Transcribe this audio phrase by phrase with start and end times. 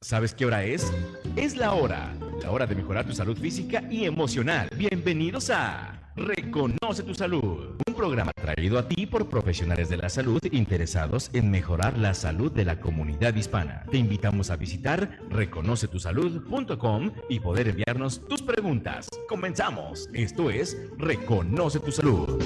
[0.00, 0.92] ¿Sabes qué hora es?
[1.34, 4.68] Es la hora, la hora de mejorar tu salud física y emocional.
[4.76, 10.40] Bienvenidos a Reconoce tu Salud, un programa traído a ti por profesionales de la salud
[10.52, 13.82] interesados en mejorar la salud de la comunidad hispana.
[13.90, 19.08] Te invitamos a visitar reconocetusalud.com y poder enviarnos tus preguntas.
[19.28, 20.08] Comenzamos.
[20.12, 22.40] Esto es Reconoce tu Salud.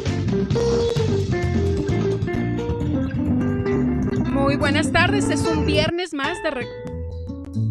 [4.30, 6.50] Muy buenas tardes, es un viernes más de...
[6.50, 6.91] Re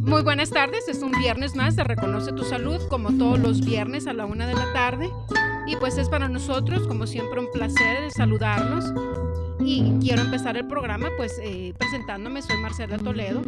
[0.01, 4.07] muy buenas tardes, es un viernes más de Reconoce tu Salud, como todos los viernes
[4.07, 5.11] a la una de la tarde.
[5.67, 8.85] Y pues es para nosotros, como siempre, un placer saludarlos.
[9.59, 13.41] Y quiero empezar el programa pues eh, presentándome, soy Marcela Toledo.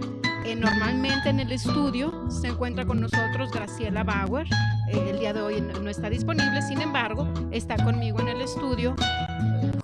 [0.45, 4.47] Eh, normalmente en el estudio se encuentra con nosotros Graciela Bauer.
[4.91, 8.41] Eh, el día de hoy no, no está disponible, sin embargo, está conmigo en el
[8.41, 8.95] estudio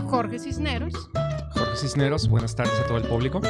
[0.06, 0.94] Jorge Cisneros.
[1.52, 3.42] Jorge Cisneros, buenas tardes a todo el público.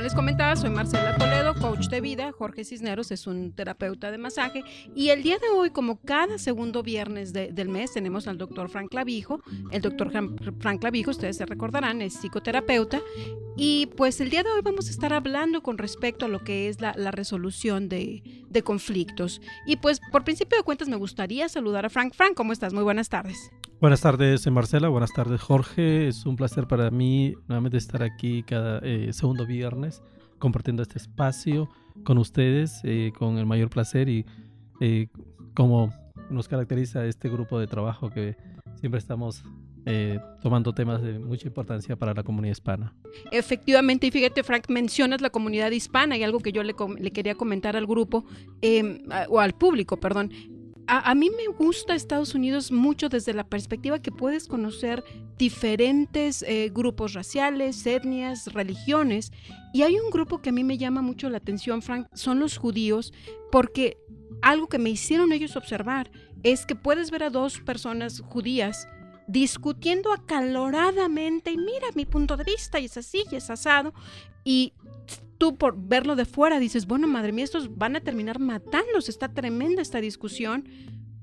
[0.00, 2.32] Como les comentaba, soy Marcela Toledo, coach de vida.
[2.32, 4.64] Jorge Cisneros es un terapeuta de masaje.
[4.94, 8.88] Y el día de hoy, como cada segundo viernes del mes, tenemos al doctor Frank
[8.88, 9.42] Clavijo.
[9.70, 13.02] El doctor Frank Clavijo, ustedes se recordarán, es psicoterapeuta.
[13.58, 16.70] Y pues el día de hoy vamos a estar hablando con respecto a lo que
[16.70, 19.42] es la, resolución de, de conflictos.
[19.66, 22.14] Y pues por principio de cuentas me gustaría saludar a Frank.
[22.14, 22.72] Frank, ¿cómo estás?
[22.72, 23.50] Muy buenas tardes.
[23.80, 24.88] Buenas tardes, Marcela.
[24.88, 26.08] Buenas tardes, Jorge.
[26.08, 29.99] Es un placer para mí nuevamente estar aquí cada eh, segundo viernes
[30.40, 31.68] compartiendo este espacio
[32.02, 34.26] con ustedes eh, con el mayor placer y
[34.80, 35.06] eh,
[35.54, 35.92] como
[36.30, 38.36] nos caracteriza este grupo de trabajo que
[38.80, 39.44] siempre estamos
[40.42, 42.94] tomando temas de mucha importancia para la comunidad hispana.
[43.32, 46.74] Efectivamente, y fíjate, Frank, mencionas la comunidad hispana y algo que yo le,
[47.10, 48.24] quería comentar al grupo,
[48.60, 48.98] em,
[49.30, 50.30] o al público, perdón
[50.90, 55.04] a, mí me gusta Estados Unidos mucho desde la perspectiva que puedes conocer
[55.40, 59.32] diferentes eh, grupos raciales, etnias, religiones.
[59.72, 62.58] Y hay un grupo que a mí me llama mucho la atención, Frank, son los
[62.58, 63.14] judíos,
[63.50, 63.96] porque
[64.42, 66.10] algo que me hicieron ellos observar
[66.42, 68.86] es que puedes ver a dos personas judías
[69.28, 73.94] discutiendo acaloradamente y mira mi punto de vista y es así y es asado
[74.44, 74.74] y
[75.38, 79.32] tú por verlo de fuera dices, bueno, madre mía, estos van a terminar matándose, está
[79.32, 80.68] tremenda esta discusión.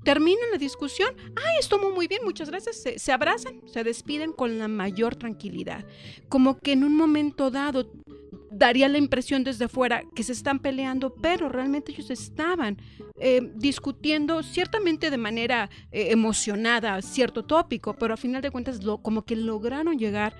[0.08, 4.58] Termina la discusión, ay, estuvo muy bien, muchas gracias, se, se, abrazan, se despiden con
[4.58, 5.84] la mayor tranquilidad.
[6.30, 7.92] Como que en un momento dado
[8.50, 12.78] daría la impresión desde fuera que se están peleando, pero realmente ellos estaban
[13.20, 19.02] eh, discutiendo ciertamente de manera eh, emocionada cierto tópico, pero a final de cuentas lo,
[19.02, 20.34] como que lograron llegar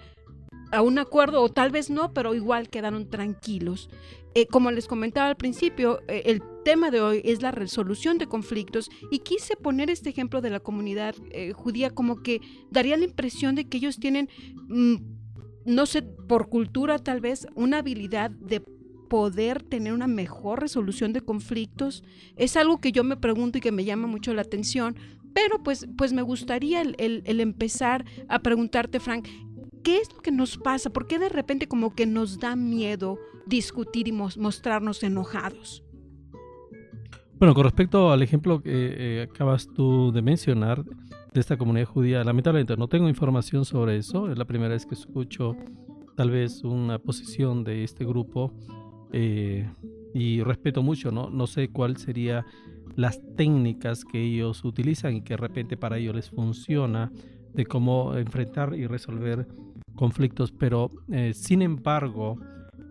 [0.70, 3.88] a un acuerdo o tal vez no, pero igual quedaron tranquilos.
[4.34, 8.26] Eh, como les comentaba al principio, eh, el tema de hoy es la resolución de
[8.26, 12.40] conflictos y quise poner este ejemplo de la comunidad eh, judía como que
[12.70, 14.28] daría la impresión de que ellos tienen,
[14.68, 14.96] mm,
[15.64, 18.60] no sé, por cultura tal vez, una habilidad de
[19.08, 22.04] poder tener una mejor resolución de conflictos.
[22.36, 24.96] Es algo que yo me pregunto y que me llama mucho la atención,
[25.34, 29.28] pero pues, pues me gustaría el, el, empezar a preguntarte, Frank,
[29.82, 30.90] ¿qué es lo que nos pasa?
[30.90, 35.82] ¿Por qué de repente como que nos da miedo discutir y mostrarnos enojados?
[37.38, 42.24] Bueno, con respecto al ejemplo que eh, acabas tú de mencionar de esta comunidad judía,
[42.24, 44.30] lamentablemente no tengo información sobre eso.
[44.30, 45.56] Es la primera vez que escucho
[46.16, 48.52] tal vez una posición de este grupo
[49.12, 49.70] eh,
[50.14, 51.30] y respeto mucho, ¿no?
[51.30, 52.44] No sé cuál sería
[52.96, 57.12] las técnicas que ellos utilizan y que de repente para ellos les funciona
[57.54, 59.46] de cómo enfrentar y resolver
[59.98, 62.38] conflictos, pero eh, sin embargo,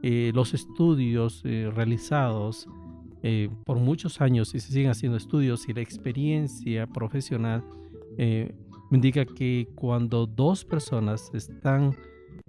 [0.04, 2.68] eh, los estudios eh, realizados
[3.66, 7.62] por muchos años y se siguen haciendo estudios y la experiencia profesional
[8.90, 11.94] indica que cuando dos personas están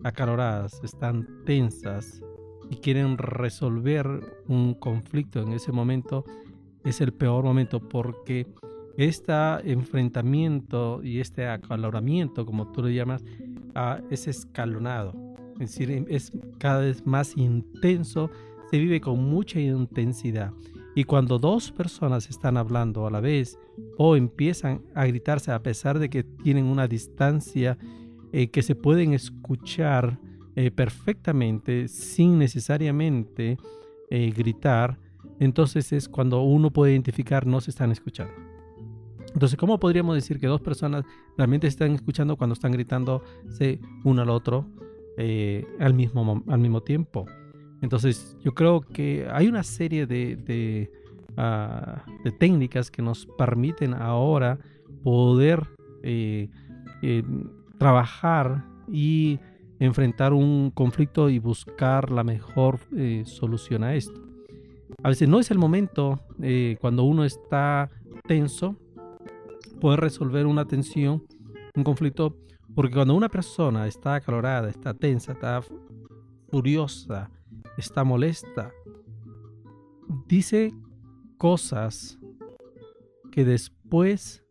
[0.04, 2.22] acaloradas, están tensas
[2.70, 4.06] y quieren resolver
[4.46, 6.24] un conflicto en ese momento,
[6.84, 8.46] es el peor momento porque
[8.98, 9.32] este
[9.64, 13.24] enfrentamiento y este acaloramiento, como tú lo llamas,
[14.10, 15.12] es escalonado.
[15.54, 18.30] Es decir, em, es cada vez más intenso,
[18.70, 20.52] se vive con mucha intensidad.
[20.94, 23.58] Y cuando dos personas están hablando a la vez
[23.96, 27.78] o empiezan a gritarse a pesar de que tienen una distancia
[28.32, 30.18] eh, que se pueden escuchar
[30.56, 33.58] eh, perfectamente sin necesariamente
[34.10, 34.98] eh, gritar,
[35.38, 38.47] entonces es cuando uno puede identificar no se están escuchando.
[39.34, 41.04] Entonces, ¿cómo podríamos decir que dos personas
[41.36, 44.66] realmente están escuchando cuando están gritándose uno al otro
[45.16, 47.26] eh, al, mismo, al mismo tiempo?
[47.82, 50.90] Entonces, yo creo que hay una serie de, de,
[51.36, 52.04] ah,
[52.38, 54.58] técnicas que nos permiten ahora
[55.04, 55.66] poder
[56.02, 56.48] eh,
[57.02, 57.22] eh,
[57.78, 59.38] trabajar y
[59.78, 62.80] enfrentar un conflicto y buscar la mejor
[63.24, 64.20] solución a esto.
[65.04, 66.20] a veces no es el momento
[66.80, 67.88] cuando uno está
[68.26, 68.76] tenso,
[69.80, 71.24] poder resolver una tensión,
[71.74, 72.36] un conflicto,
[72.74, 75.62] porque cuando una persona está acalorada, está tensa, está
[76.50, 77.30] furiosa,
[77.76, 78.72] está molesta,
[80.26, 80.72] dice
[81.38, 82.18] cosas
[83.30, 84.44] que después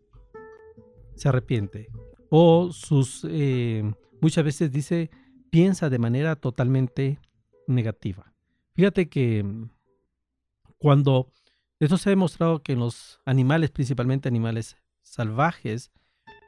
[1.15, 1.87] se arrepiente.
[2.29, 3.83] O sus, eh,
[4.21, 5.09] muchas veces dice,
[5.49, 7.19] piensa de manera totalmente
[7.67, 8.33] negativa.
[8.75, 9.69] Fíjate que mm,
[10.77, 11.31] cuando
[11.79, 14.77] esto se ha demostrado que en los animales, principalmente animales
[15.09, 15.91] salvajes,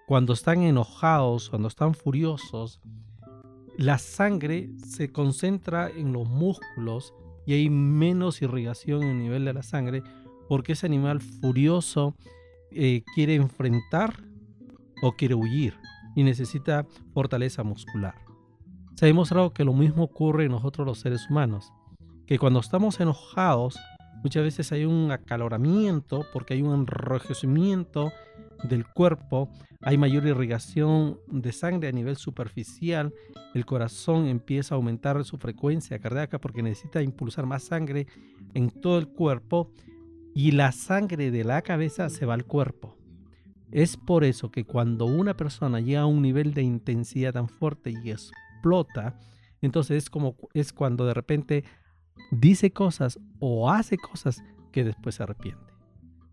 [0.08, 2.82] cuando están enojados, cuando están furiosos,
[3.78, 7.14] la sangre se concentra en los músculos
[7.46, 10.04] y hay menos irrigación en el nivel de la sangre
[10.48, 12.16] porque ese animal furioso
[12.72, 14.16] eh, quiere enfrentar
[15.02, 15.76] o quiere huir
[16.16, 18.16] y necesita fortaleza muscular.
[18.96, 21.72] Se ha demostrado que lo mismo ocurre en nosotros los seres humanos,
[22.26, 23.78] que cuando estamos enojados
[24.24, 28.12] muchas veces hay un acaloramiento porque hay un enrojecimiento
[28.63, 29.50] del cuerpo,
[29.81, 33.13] hay mayor irrigación de sangre a nivel superficial,
[33.54, 38.07] el corazón empieza a aumentar su frecuencia cardíaca porque necesita impulsar más sangre
[38.54, 39.71] en todo el cuerpo
[40.36, 42.98] y la sangre de la cabeza se va al cuerpo.
[43.72, 47.92] Es por eso que cuando una persona llega a un nivel de intensidad tan fuerte
[47.92, 49.18] y explota,
[49.62, 51.63] entonces es como es cuando de repente
[52.31, 55.74] dice cosas o hace cosas que después se arrepiente.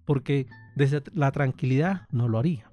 [0.04, 0.46] Porque
[0.76, 2.70] desde la tranquilidad no lo haría.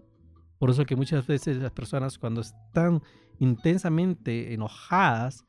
[0.60, 3.01] Por eso que muchas veces las personas cuando están
[3.39, 5.45] intensamente enojadas,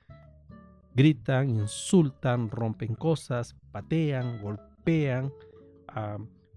[0.94, 5.32] gritan, insultan, rompen cosas, patean, golpean,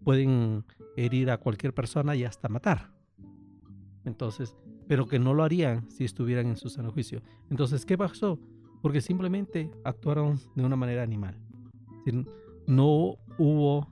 [0.03, 0.63] pueden
[0.95, 2.91] herir a cualquier persona y hasta matar.
[4.05, 4.55] Entonces,
[4.87, 7.21] pero que no lo harían si estuvieran en su sano juicio.
[7.49, 8.39] Entonces, ¿qué pasó?
[8.81, 11.37] Porque simplemente actuaron de una manera animal.
[12.67, 13.87] No hubo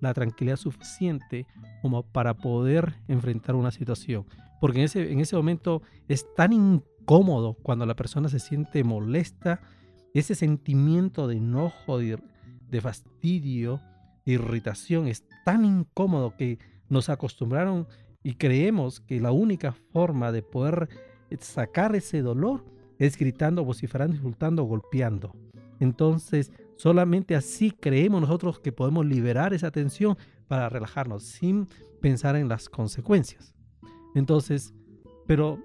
[0.00, 1.46] la tranquilidad suficiente
[1.82, 4.26] como para poder enfrentar una situación.
[4.60, 9.60] Porque en ese, en ese momento es tan incómodo cuando la persona se siente molesta,
[10.14, 12.18] ese sentimiento de enojo, de,
[12.68, 13.80] de fastidio,
[14.26, 16.58] de irritación es tan incómodo que
[16.88, 17.86] nos acostumbraron
[18.22, 20.88] y creemos que la única forma de poder
[21.38, 22.64] sacar ese dolor
[23.00, 25.34] es gritando, vociferando, insultando, golpeando.
[25.80, 30.16] Entonces, solamente así creemos nosotros que podemos liberar esa tensión
[30.46, 31.66] para relajarnos sin
[32.00, 33.54] pensar en las consecuencias.
[34.14, 34.74] Entonces,
[35.26, 35.58] pero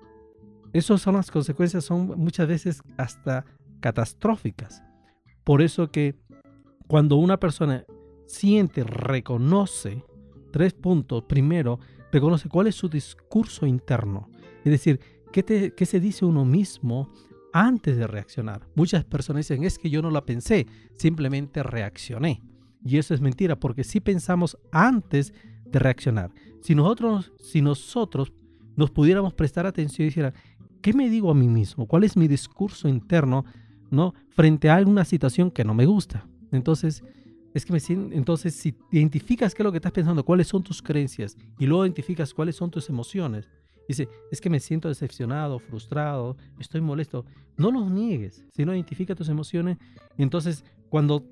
[0.73, 3.45] esas son las consecuencias, son muchas veces hasta
[3.81, 4.81] catastróficas.
[5.43, 6.15] Por eso que
[6.87, 7.85] cuando una persona
[8.27, 10.03] siente, reconoce
[10.51, 11.79] tres puntos, primero,
[12.11, 14.29] reconoce cuál es su discurso interno.
[14.63, 14.99] Es decir,
[15.43, 17.11] ¿qué, se dice uno mismo
[17.51, 18.67] antes de reaccionar?
[18.75, 20.67] Muchas personas dicen, es que yo no la pensé,
[20.97, 22.41] simplemente reaccioné.
[22.83, 25.33] Y eso es mentira, porque si pensamos antes
[25.65, 26.31] de reaccionar.
[26.61, 28.31] Si nosotros, si nosotros
[28.75, 30.33] nos pudiéramos prestar atención y dijera,
[30.81, 31.87] ¿qué me digo a mí mismo?
[31.87, 33.45] ¿Cuál es mi discurso interno
[33.89, 34.13] ¿no?
[34.29, 36.27] frente a alguna situación que no me gusta?
[36.51, 37.03] Entonces,
[37.53, 41.37] es que entonces si identificas qué es lo que estás pensando, cuáles son tus creencias
[41.57, 43.49] y luego identificas cuáles son tus emociones,
[43.87, 47.25] dice, es que me siento decepcionado, frustrado, estoy molesto,
[47.57, 49.77] no los niegues, sino identifica tus emociones,
[50.17, 51.23] entonces cuando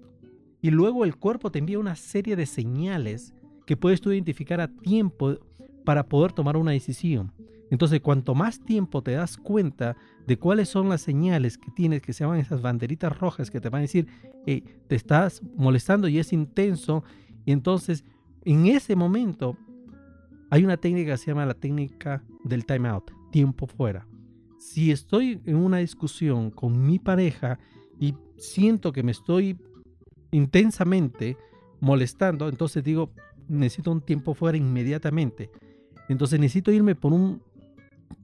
[0.63, 3.33] y luego el cuerpo te envía una serie de señales
[3.65, 5.36] que puedes tú identificar a tiempo
[5.83, 7.33] para poder tomar una decisión.
[7.69, 12.13] Entonces, cuanto más tiempo te das cuenta de cuáles son las señales que tienes, que
[12.13, 14.07] se llaman esas banderitas rojas que te van a decir,
[14.45, 17.03] te estás molestando y es intenso,
[17.45, 18.05] y entonces
[18.45, 19.57] en ese momento
[20.53, 24.05] hay una técnica que se llama la técnica del time out, tiempo fuera.
[24.60, 27.57] Si estoy en una discusión con mi pareja
[28.00, 29.57] y siento que me estoy
[30.29, 31.38] intensamente
[31.79, 33.10] molestando, entonces digo,
[33.48, 35.50] necesito un tiempo fuera inmediatamente.
[36.07, 37.41] Entonces necesito irme por un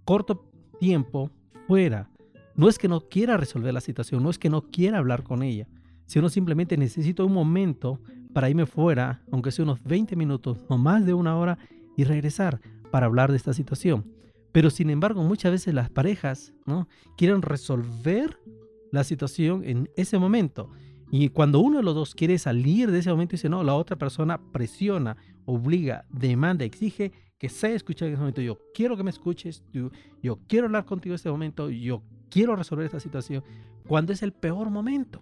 [0.06, 0.46] corto
[0.80, 1.32] tiempo
[1.66, 2.12] fuera.
[2.54, 5.42] No es que no quiera resolver la situación, no es que no quiera hablar con
[5.42, 5.68] ella,
[6.06, 8.00] sino simplemente necesito un momento
[8.34, 11.58] para irme fuera, aunque sea unos 20 minutos, no más de una hora,
[12.00, 14.06] y regresar para hablar de esta situación.
[14.52, 16.88] Pero sin embargo, muchas veces las parejas ¿no?
[17.18, 18.40] quieren resolver
[18.92, 20.70] la situación en ese momento
[21.12, 23.98] y cuando uno de los dos quiere salir de ese momento, dice, no, la otra
[23.98, 28.42] persona presiona, obliga, demanda, exige que sea escuchado en ese momento.
[28.42, 32.86] Yo quiero que me escuches, yo, quiero hablar contigo en este momento, yo quiero resolver
[32.86, 33.44] esta situación,
[33.88, 35.22] cuando es el peor momento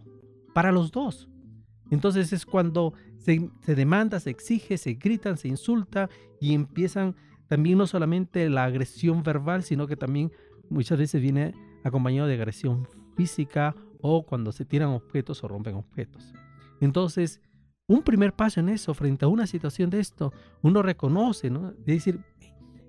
[0.53, 1.29] para los dos.
[1.91, 7.15] Entonces es cuando se, demanda, se exige, se gritan, se insulta y empiezan
[7.47, 10.31] también no solamente la agresión verbal, sino que también
[10.69, 11.53] muchas veces viene
[11.83, 16.33] acompañado de agresión física o cuando se tiran objetos o rompen objetos.
[16.81, 17.41] Entonces,
[17.87, 21.69] un primer paso en eso, frente a una situación de esto, uno reconoce, ¿no?
[21.69, 22.19] Es decir,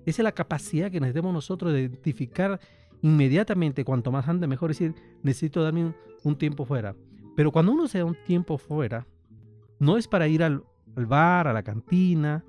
[0.05, 2.59] esa es la capacidad que necesitamos nosotros de identificar
[3.01, 6.95] inmediatamente, cuanto más ande mejor, es decir, necesito darme un, tiempo fuera.
[7.39, 9.07] Pero cuando uno se da un tiempo fuera,
[9.79, 10.61] no es para ir al,
[10.97, 12.43] al bar, a la cantina,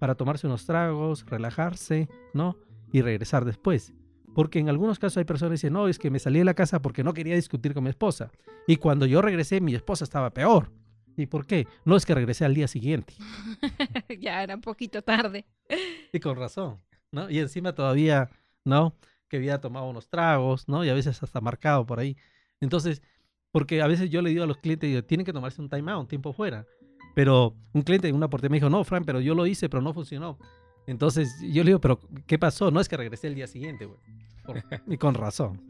[0.00, 2.56] para tomarse unos tragos, relajarse, ¿no?
[2.90, 3.94] Y regresar después.
[4.34, 6.54] Porque en algunos casos hay personas que dicen, no, es que me salí de la
[6.54, 8.32] casa porque no quería discutir con mi esposa.
[8.66, 10.72] Y cuando yo regresé, mi esposa estaba peor.
[11.16, 11.68] ¿Y por qué?
[11.84, 13.14] No es que regresé al día siguiente.
[14.20, 15.46] ya era un poquito tarde.
[16.12, 16.80] Y con razón,
[17.12, 17.30] ¿no?
[17.30, 18.28] Y encima todavía,
[18.64, 18.96] ¿no?
[19.28, 20.84] Que había tomado unos tragos, ¿no?
[20.84, 22.16] Y a veces hasta marcado por ahí.
[22.60, 23.02] Entonces,
[23.52, 25.92] porque a veces yo le digo a los clientes, digo, tienen que tomarse un time
[25.92, 26.66] out, un tiempo fuera.
[27.14, 29.82] Pero un cliente en una oportunidad me dijo, no, Frank, pero yo lo hice, pero
[29.82, 30.38] no funcionó.
[30.86, 32.70] Entonces yo le digo, pero ¿qué pasó?
[32.70, 33.98] No es que regresé el día siguiente, güey.
[34.88, 35.62] Y con razón.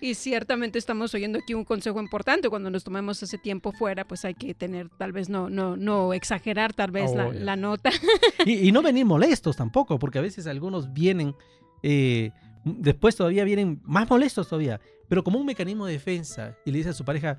[0.00, 2.48] Y ciertamente estamos oyendo aquí un consejo importante.
[2.48, 6.12] Cuando nos tomemos ese tiempo fuera, pues hay que tener, tal vez no, no, no
[6.12, 7.90] exagerar tal vez la, la, nota.
[8.46, 11.36] Y, no venir molestos tampoco, porque a veces algunos vienen,
[11.82, 12.32] eh,
[12.64, 14.80] después todavía vienen más molestos todavía,
[15.10, 16.56] pero como un mecanismo de defensa.
[16.64, 17.36] Y le dice a su pareja,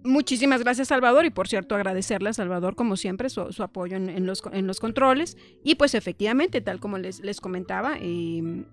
[0.04, 1.26] Muchísimas gracias, Salvador.
[1.26, 5.38] Y por cierto, agradecerle a Salvador, como siempre, su, apoyo en, los, en los controles.
[5.64, 8.64] Y pues efectivamente, tal como les, les comentaba, eh,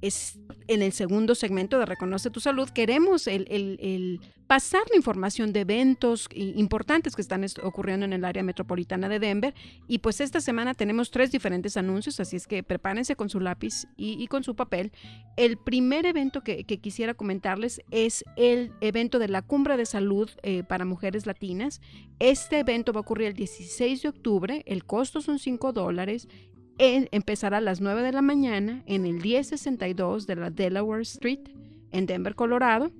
[0.00, 6.28] en el segundo segmento de Reconoce tu Salud, queremos el, pasar la información de eventos
[6.34, 9.54] importantes que están ocurriendo en el área metropolitana de Denver.
[9.86, 13.86] Y pues esta semana tenemos tres diferentes anuncios, así es que prepárense con su lápiz
[13.96, 14.92] y, con su papel.
[15.36, 20.62] El primer evento que, quisiera comentarles es el evento de la Cumbre de Salud eh,
[20.62, 21.80] para Mujeres Latinas.
[22.18, 26.28] Este evento va a ocurrir el 16 de octubre, el costo son 5 dólares
[26.78, 31.40] empezará a las 9 de la mañana en el 1062 de la Delaware Street
[31.90, 32.90] en Denver, Colorado.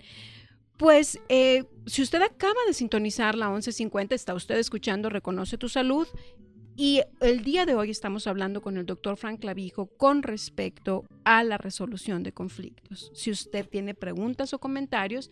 [0.76, 6.06] Pues eh, si usted acaba de sintonizar la 1150, está usted escuchando Reconoce tu Salud
[6.76, 11.42] y el día de hoy estamos hablando con el doctor Frank Clavijo con respecto a
[11.42, 13.10] la resolución de conflictos.
[13.12, 15.28] Si usted tiene preguntas o comentarios,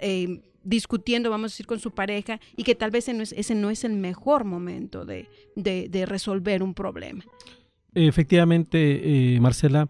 [0.00, 3.82] eh, discutiendo, vamos a decir, con su pareja y que tal vez ese no es,
[3.82, 5.26] el mejor momento de,
[6.06, 7.24] resolver un problema.
[7.94, 9.88] Efectivamente, eh, Marcela,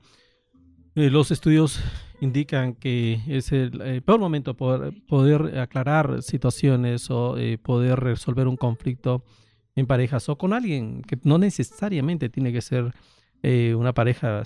[0.94, 1.78] los estudios
[2.20, 8.56] indican que es el eh, peor momento poder, poder aclarar situaciones o poder resolver un
[8.56, 9.24] conflicto
[9.76, 12.92] en parejas o con alguien que no necesariamente tiene que ser
[13.76, 14.42] una pareja,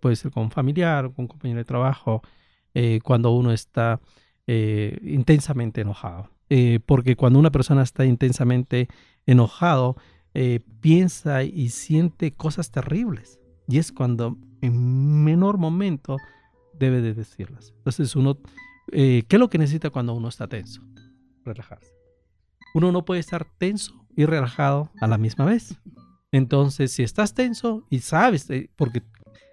[0.00, 2.20] puede ser con un familiar, con un compañero de trabajo,
[3.02, 4.02] cuando uno está
[4.50, 6.30] eh, intensamente enojado.
[6.48, 8.88] Eh, porque cuando una persona está intensamente
[9.26, 9.96] enojado,
[10.32, 13.38] eh, piensa y siente cosas terribles.
[13.66, 16.16] Y es cuando en menor momento
[16.78, 17.72] debe de decirlas.
[17.76, 18.38] Entonces uno,
[18.90, 20.82] ¿qué es lo que necesita cuando uno está tenso?
[21.44, 21.92] Relajarse.
[22.74, 25.78] Uno no puede estar tenso y relajado a la misma vez.
[26.30, 29.02] Entonces, si estás tenso y sabes, porque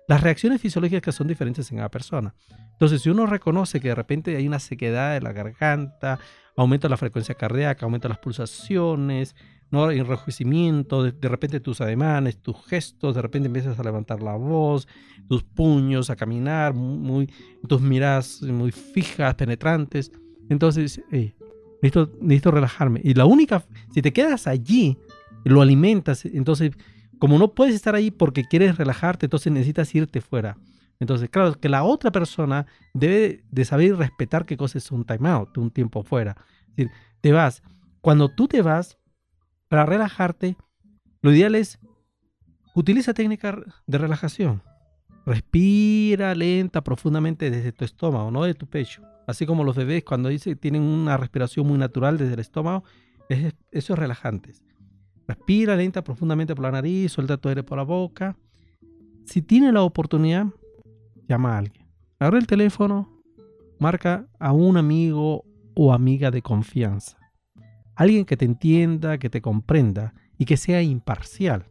[0.08, 2.36] las reacciones fisiológicas son diferentes en cada persona.
[2.74, 6.20] Entonces, si uno reconoce que de repente hay una sequedad de la garganta,
[6.58, 9.36] aumenta la frecuencia cardíaca, aumenta las pulsaciones,
[9.71, 9.91] ¿no?
[9.91, 14.88] enrojecimiento, de, repente tus ademanes, tus gestos, de repente empiezas a levantar la voz,
[15.28, 17.30] tus puños, a caminar, muy,
[17.67, 20.12] tus miradas muy fijas, penetrantes.
[20.49, 21.01] Entonces,
[21.82, 23.01] necesito, necesito relajarme.
[23.04, 24.97] Y la única, si te quedas allí,
[25.43, 26.71] lo alimentas, entonces
[27.19, 30.58] como no puedes estar ahí porque quieres relajarte, entonces necesitas irte fuera.
[30.99, 35.30] Entonces, claro, que la otra persona debe de saber respetar qué cosa es un time
[35.30, 36.38] out, un tiempo fuera.
[36.69, 37.63] Es decir, te vas.
[38.01, 38.97] Cuando tú te vas,
[39.76, 40.56] para relajarte,
[41.22, 41.80] lo ideal es
[42.76, 44.64] utiliza técnica de relajación.
[45.26, 49.02] Respira lenta, profundamente desde tu estómago, no de tu pecho.
[49.28, 52.86] Así como los bebés cuando dice, tienen una respiración muy natural desde el estómago,
[53.28, 54.54] eso es relajante.
[55.28, 58.38] Respira lenta, profundamente por la nariz, suelta tu aire por la boca.
[59.26, 60.46] Si tiene la oportunidad,
[61.28, 61.86] llama a alguien.
[62.18, 63.22] Abre el teléfono,
[63.78, 67.25] marca a un amigo o amiga de confianza.
[67.96, 71.66] Alguien que te entienda, que te comprenda y que sea imparcial.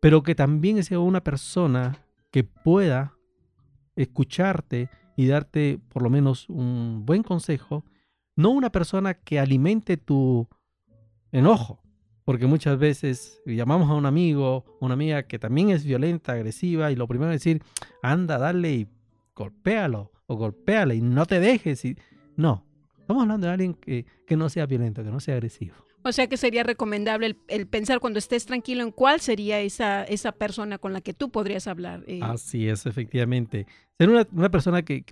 [0.00, 3.14] pero que también sea una persona que pueda
[3.96, 7.84] escucharte y darte por lo menos un buen consejo,
[8.34, 10.48] no una persona que alimente tu
[11.32, 11.82] enojo,
[12.24, 16.96] porque muchas veces llamamos a un amigo, una amiga que también es violenta, agresiva, y
[16.96, 17.62] lo primero es decir,
[18.02, 18.88] anda, dale y
[19.34, 21.84] golpéalo, o golpéale y no te dejes.
[21.84, 21.96] Y...
[22.36, 22.64] No,
[23.10, 25.74] estamos hablando de alguien que, que no sea violento, que no sea agresivo.
[26.02, 30.32] O sea que sería recomendable el, pensar cuando estés tranquilo en cuál sería esa, esa
[30.32, 32.04] persona con la que tú podrías hablar.
[32.06, 32.20] Eh.
[32.22, 33.66] Así es, efectivamente.
[33.98, 35.04] Ser una, una persona que,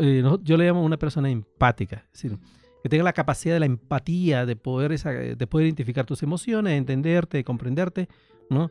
[0.00, 2.38] eh, yo le llamo una persona empática, es decir,
[2.82, 6.72] que tenga la capacidad de la empatía, de poder, esa, de poder identificar tus emociones,
[6.72, 8.08] entenderte, comprenderte,
[8.48, 8.70] ¿no?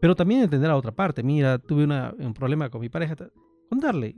[0.00, 1.22] Pero también entender a otra parte.
[1.22, 3.16] Mira, tuve una, un problema con mi pareja.
[3.68, 4.14] Contarle.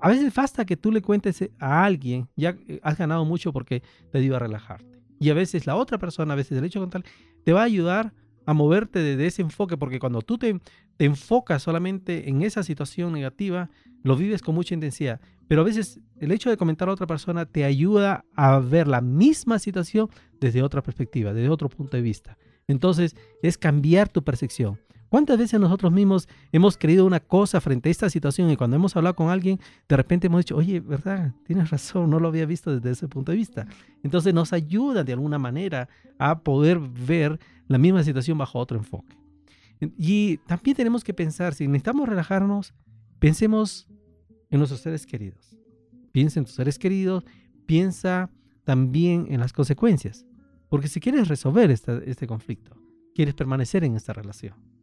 [0.00, 3.82] A veces basta que tú le cuentes a alguien, ya eh, has ganado mucho porque
[4.10, 5.00] te ayuda a relajarte.
[5.20, 7.04] Y a veces la otra persona, a veces el hecho de contar,
[7.44, 8.12] te va a ayudar
[8.46, 10.60] a moverte de, ese enfoque, porque cuando tú te,
[10.98, 13.70] enfocas solamente en esa situación negativa,
[14.02, 15.20] lo vives con mucha intensidad.
[15.48, 19.00] Pero a veces el hecho de comentar a otra persona te ayuda a ver la
[19.00, 20.08] misma situación
[20.40, 22.38] desde otra perspectiva, desde otro punto de vista.
[22.68, 24.78] Entonces es cambiar tu percepción.
[25.14, 28.96] ¿Cuántas veces nosotros mismos hemos creído una cosa frente a esta situación y cuando hemos
[28.96, 31.32] hablado con alguien, de repente hemos dicho, oye, ¿verdad?
[31.46, 33.64] Tienes razón, no lo había visto desde ese punto de vista.
[34.02, 39.16] Entonces nos ayuda de alguna manera a poder ver la misma situación bajo otro enfoque.
[39.96, 42.74] Y también tenemos que pensar, si necesitamos relajarnos,
[43.20, 43.86] pensemos
[44.50, 45.56] en nuestros seres queridos.
[46.10, 47.24] Piensa en tus seres queridos,
[47.66, 48.30] piensa
[48.64, 50.26] también en las consecuencias.
[50.68, 52.76] Porque si quieres resolver este conflicto,
[53.14, 54.73] quieres permanecer en esta relación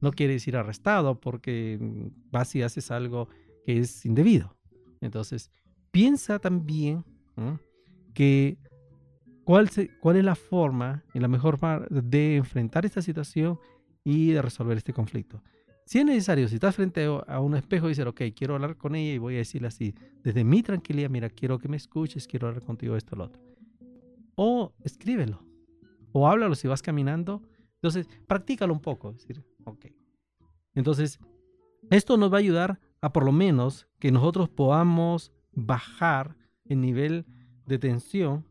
[0.00, 3.28] no quieres ir arrestado porque mm, vas y haces algo
[3.64, 4.56] que es indebido.
[5.00, 5.50] Entonces,
[5.90, 7.04] piensa también
[8.14, 8.58] que
[9.44, 13.58] cuál, cuál es la forma y la mejor forma de enfrentar esta situación
[14.04, 15.42] y de resolver este conflicto.
[15.86, 18.94] Si es necesario, si estás frente a un espejo y dices, ok, quiero hablar con
[18.94, 22.46] ella y voy a decirle así, desde mi tranquilidad, mira, quiero que me escuches, quiero
[22.46, 23.42] hablar contigo esto, lo otro.
[24.36, 25.42] O escríbelo,
[26.12, 27.42] o háblalo si vas caminando.
[27.74, 29.10] Entonces, practícalo un poco.
[29.10, 29.86] Es decir, Ok.
[30.74, 31.18] Entonces,
[31.90, 37.26] esto nos va a ayudar a por lo menos que nosotros podamos bajar el nivel
[37.66, 38.46] de tensión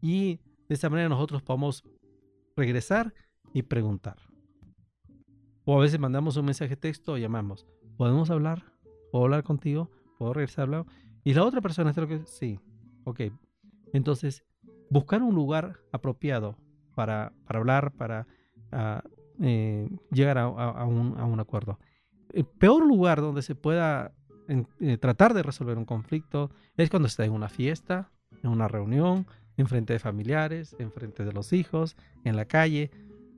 [0.00, 1.84] y de esa manera nosotros podamos
[2.56, 3.14] regresar
[3.52, 4.16] y preguntar.
[5.64, 7.66] O a veces mandamos un mensaje de texto o llamamos.
[7.96, 8.64] ¿Podemos hablar?
[9.12, 9.90] ¿Puedo hablar contigo?
[10.18, 10.86] ¿Puedo regresar a hablar?
[11.24, 12.58] Y la otra persona está que sí.
[13.04, 13.20] Ok.
[13.92, 14.44] Entonces,
[14.88, 16.56] buscar un lugar apropiado
[16.94, 18.26] para, para hablar, para
[18.72, 19.08] uh,
[19.40, 21.78] eh, llegar a, un, acuerdo.
[22.32, 24.12] El peor lugar donde se pueda
[24.48, 28.10] eh, tratar de resolver un conflicto es cuando está en una fiesta,
[28.42, 29.26] en una reunión,
[29.56, 32.90] en frente de familiares, en frente de los hijos, en la calle.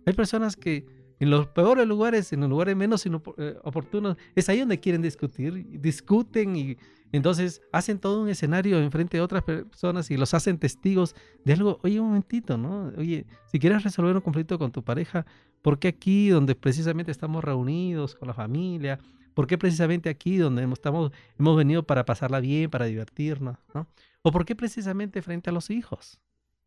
[0.07, 0.87] Hay personas que
[1.21, 5.81] en los peores lugares, en los lugares menos eh, oportunos, es ahí donde quieren discutir,
[5.81, 6.77] discuten y
[7.13, 11.79] entonces hacen todo un escenario enfrente de otras personas y los hacen testigos de algo.
[11.83, 12.91] Oye, un momentito, ¿no?
[12.97, 15.27] Oye, si quieres resolver un conflicto con tu pareja,
[15.63, 18.99] ¿por qué aquí donde precisamente estamos reunidos con la familia?
[19.35, 23.87] ¿Por qué precisamente aquí donde hemos, venido para pasarla bien, para divertirnos, ¿no?
[24.21, 26.21] ¿O por qué precisamente frente a los hijos?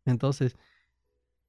[0.04, 0.56] Entonces,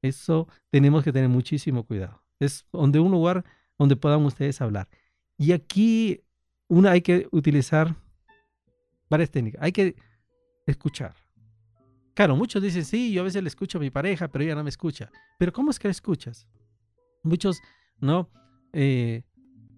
[0.01, 2.21] eso tenemos que tener muchísimo cuidado.
[2.39, 3.43] Es donde un lugar
[3.77, 4.88] donde puedan ustedes hablar.
[5.38, 6.21] Y aquí
[6.67, 7.95] una hay que utilizar
[9.10, 9.62] varias técnicas.
[9.62, 9.95] Hay que
[10.65, 11.15] escuchar.
[12.13, 14.63] Claro, muchos dicen, sí, yo a veces le escucho a mi pareja, pero ella no
[14.63, 15.12] me escucha.
[15.38, 16.47] Pero ¿cómo es que la escuchas?
[17.27, 17.61] Muchos
[17.99, 18.29] no,
[18.73, 19.23] eh,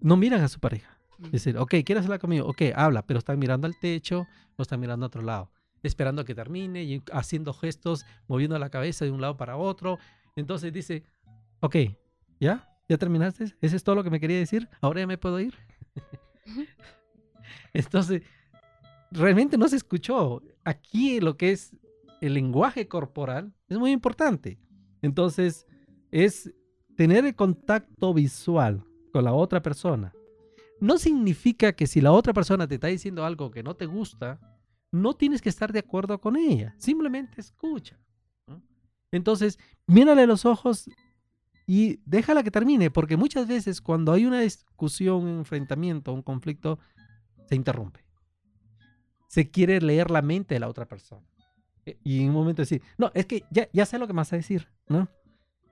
[0.00, 0.98] no miran a su pareja.
[1.24, 2.46] Es decir, ok, ¿quieres hablar conmigo?
[2.46, 5.50] Ok, habla, pero están mirando al techo o están mirando a otro lado,
[5.82, 9.98] esperando a que termine y haciendo gestos, moviendo la cabeza de un lado para otro.
[10.34, 11.04] Entonces dice,
[11.60, 11.76] ok,
[12.40, 12.66] ¿ya?
[12.88, 13.54] ¿Ya terminaste?
[13.60, 14.68] ¿Eso es todo lo que me quería decir?
[14.80, 15.54] ¿Ahora ya me puedo ir?
[17.72, 18.22] Entonces,
[19.10, 20.42] realmente no se escuchó.
[20.64, 21.76] Aquí lo que es
[22.20, 24.58] el lenguaje corporal es muy importante.
[25.02, 25.66] Entonces,
[26.10, 26.52] es
[27.00, 30.12] tener el contacto visual con la otra persona.
[30.82, 34.38] No significa que si la otra persona te está diciendo algo que no te gusta,
[34.92, 36.74] no tienes que estar de acuerdo con ella.
[36.76, 37.98] Simplemente escucha.
[39.10, 40.90] Entonces, mírale los ojos
[41.66, 46.80] y déjala que termine, porque muchas veces cuando hay una discusión, un enfrentamiento, un conflicto,
[47.48, 48.04] se interrumpe
[49.26, 51.24] se quiere leer la mente de la otra persona.
[51.86, 54.18] E, y en un momento decir, no, es que ya, ya sé lo que me
[54.18, 55.08] vas a decir, ¿no?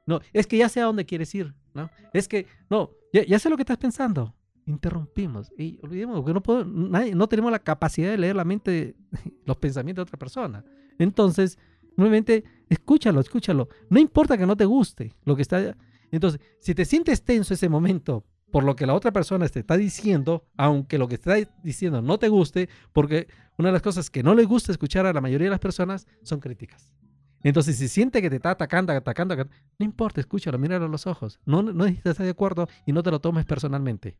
[0.08, 1.90] No, es que ya sé a dónde quieres ir, ¿no?
[2.14, 4.34] Es que, no, ya, sé lo que estás pensando.
[4.64, 8.96] Interrumpimos y olvidemos que no, nadie, no tenemos la capacidad de leer la mente,
[9.44, 10.64] los pensamientos de otra persona.
[10.98, 11.58] Entonces,
[11.94, 13.68] nuevamente, escúchalo, escúchalo.
[13.90, 15.76] No importa que no te guste lo que está.
[16.10, 19.76] Entonces, si te sientes tenso ese momento por lo que la otra persona te está
[19.76, 24.22] diciendo, aunque lo que está diciendo no te guste, porque una de las cosas que
[24.22, 26.94] no le gusta escuchar a la mayoría de las personas son críticas.
[27.42, 31.40] Entonces, si siente que te está atacando, atacando, no importa, escúchalo, míralo a los ojos.
[31.44, 34.18] No, no necesitas estar de acuerdo y no te lo tomes personalmente.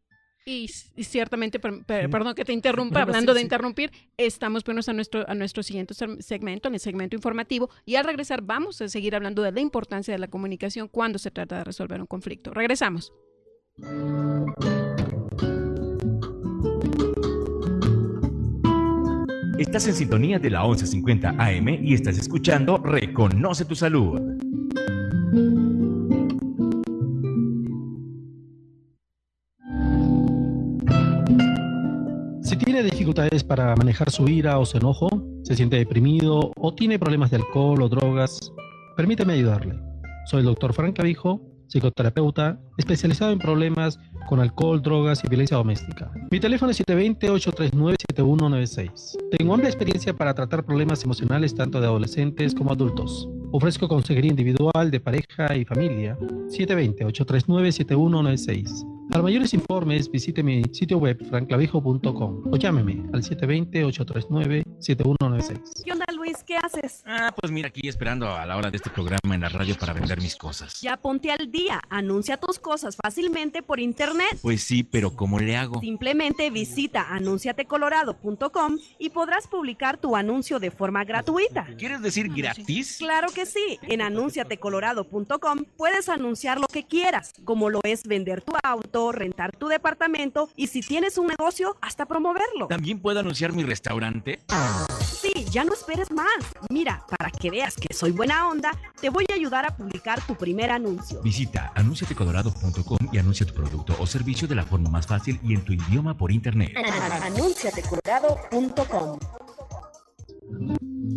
[0.48, 5.62] Y, ciertamente, perdón que te interrumpa, hablando de interrumpir, estamos poniendo a nuestro, a nuestro
[5.62, 9.60] siguiente segmento, en el segmento informativo, y al regresar vamos a seguir hablando de la
[9.60, 12.54] importancia de la comunicación cuando se trata de resolver un conflicto.
[12.54, 13.12] Regresamos.
[19.58, 24.20] Estás en sintonía de la 1150 AM y estás escuchando Reconoce tu salud.
[32.40, 35.08] Si tiene dificultades para manejar su ira o su enojo,
[35.42, 38.52] se siente deprimido o tiene problemas de alcohol o drogas,
[38.96, 39.74] permíteme ayudarle.
[40.26, 46.10] Soy el doctor Frank Clavijo, psicoterapeuta especializado en problemas con alcohol, drogas y violencia doméstica.
[46.30, 49.16] Mi teléfono es 720-839-7196.
[49.38, 53.26] Tengo amplia experiencia para tratar problemas emocionales tanto de adolescentes como adultos.
[53.52, 56.18] Ofrezco consejería individual, de pareja y familia.
[56.48, 58.84] 720-839-7196.
[59.10, 65.84] Para mayores informes, visite mi sitio web franclavijo.com o llámeme al 720-839-7196.
[66.48, 67.02] ¿Qué haces?
[67.04, 69.92] Ah, pues mira, aquí esperando a la hora de este programa en la radio para
[69.92, 70.80] vender mis cosas.
[70.80, 71.78] Ya ponte al día.
[71.90, 74.38] Anuncia tus cosas fácilmente por internet.
[74.40, 75.78] Pues sí, pero ¿cómo le hago?
[75.80, 81.66] Simplemente visita anunciatecolorado.com y podrás publicar tu anuncio de forma gratuita.
[81.76, 82.96] ¿Quieres decir gratis?
[82.96, 83.78] Claro que sí.
[83.82, 89.68] En anunciatecolorado.com puedes anunciar lo que quieras, como lo es vender tu auto rentar tu
[89.68, 92.68] departamento y si tienes un negocio, hasta promoverlo.
[92.68, 94.38] ¿También puedo anunciar mi restaurante?
[95.20, 96.26] Sí, ya no esperes más.
[96.70, 100.34] Mira, para que veas que soy buena onda, te voy a ayudar a publicar tu
[100.34, 101.20] primer anuncio.
[101.22, 105.64] Visita anunciatecolorado.com y anuncia tu producto o servicio de la forma más fácil y en
[105.64, 106.74] tu idioma por internet.
[107.22, 109.18] anunciatecolorado.com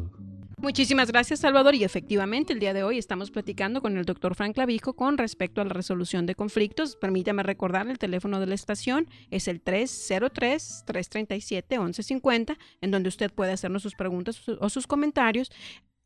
[0.59, 1.75] Muchísimas gracias, Salvador.
[1.75, 5.61] Y efectivamente, el día de hoy estamos platicando con el doctor Frank Clavijo con respecto
[5.61, 6.97] a la resolución de conflictos.
[6.97, 13.83] Permítame recordar, el teléfono de la estación es el 303-337-1150, en donde usted puede hacernos
[13.83, 15.51] sus preguntas o sus comentarios.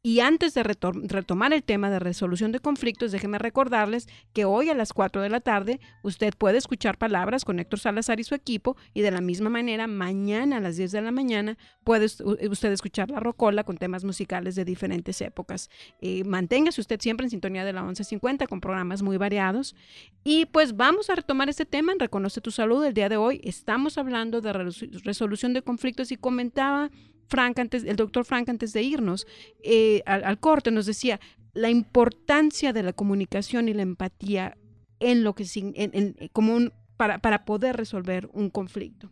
[0.00, 4.74] Y antes de retomar el tema de resolución de conflictos, déjenme recordarles que hoy a
[4.74, 8.76] las 4 de la tarde usted puede escuchar palabras con Héctor Salazar y su equipo
[8.94, 13.10] y de la misma manera mañana a las 10 de la mañana puede usted escuchar
[13.10, 15.68] la rocola con temas musicales de diferentes épocas.
[16.00, 19.74] Eh, manténgase usted siempre en sintonía de la 1150 con programas muy variados.
[20.22, 22.84] Y pues vamos a retomar este tema en Reconoce tu Salud.
[22.84, 26.88] El día de hoy estamos hablando de resolución de conflictos y comentaba
[27.28, 29.26] Frank antes, el doctor Frank antes de irnos
[29.62, 31.20] eh, al, corte nos decía
[31.52, 34.56] la importancia de la comunicación y la empatía
[35.00, 39.10] en lo que en, como para, para, poder resolver un conflicto.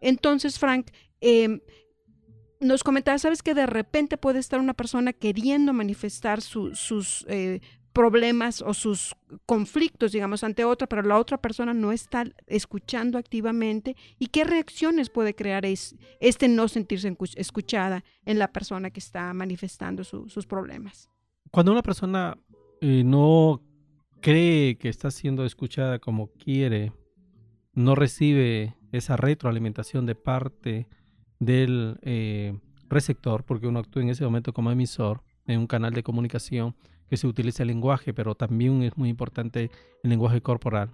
[0.00, 1.60] Entonces, Frank, em,
[2.60, 7.60] nos comentaba, sabes que de repente puede estar una persona queriendo manifestar sus eh,
[7.92, 9.14] problemas o sus
[9.46, 15.10] conflictos, digamos, ante otra, pero la otra persona no está escuchando activamente y qué reacciones
[15.10, 21.10] puede crear es, este no sentirse escuchada en la persona que está manifestando sus problemas.
[21.50, 22.38] Cuando una persona
[22.80, 23.60] eh, no
[24.20, 26.92] cree que está siendo escuchada como quiere,
[27.74, 30.86] no recibe esa retroalimentación de parte
[31.38, 36.02] del eh, receptor, porque uno actúa en ese momento como emisor en un canal de
[36.02, 36.76] comunicación,
[37.10, 39.70] que se utiliza el lenguaje, pero también es muy importante
[40.04, 40.90] el lenguaje corporal.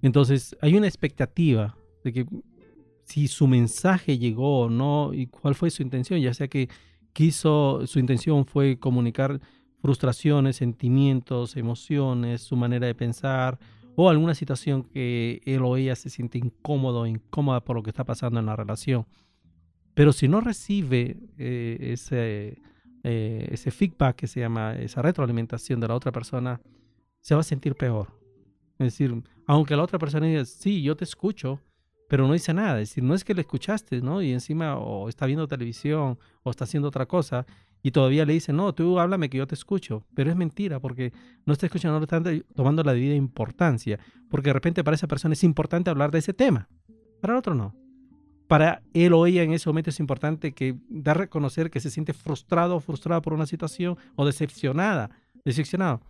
[0.00, 2.26] Entonces, hay una expectativa de que
[3.04, 6.70] si su mensaje llegó o no y cuál fue su intención, ya sea que
[7.12, 9.38] quiso, su intención fue comunicar
[9.80, 13.58] frustraciones, sentimientos, emociones, su manera de pensar
[13.96, 17.90] o alguna situación que él o ella se siente incómodo o incómoda por lo que
[17.90, 19.06] está pasando en la relación.
[19.94, 22.62] Pero si no recibe eh, ese
[23.02, 26.60] eh, ese feedback que se llama, esa retroalimentación de la otra persona,
[27.20, 28.08] se va a sentir peor.
[28.78, 31.60] Es decir, aunque la otra persona diga, sí, yo te escucho,
[32.08, 32.80] pero no dice nada.
[32.80, 34.22] Es decir, no es que le escuchaste, ¿no?
[34.22, 37.46] Y encima o está viendo televisión o está haciendo otra cosa
[37.82, 41.12] y todavía le dicen, no, tú háblame que yo te escucho, pero es mentira porque
[41.46, 42.22] no está escuchando, no está
[42.54, 46.34] tomando la debida importancia, porque de repente para esa persona es importante hablar de ese
[46.34, 46.68] tema,
[47.20, 47.74] para el otro no.
[48.48, 51.90] Para él o ella en ese momento es importante que da a reconocer que se
[51.90, 55.10] siente frustrado o frustrada por una situación o decepcionada,
[55.44, 56.00] decepcionado.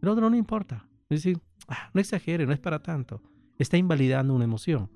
[0.00, 0.86] El otro no importa.
[1.10, 1.26] Es
[1.66, 3.20] ah, no exagere, no es para tanto.
[3.58, 4.88] Está invalidando una emoción.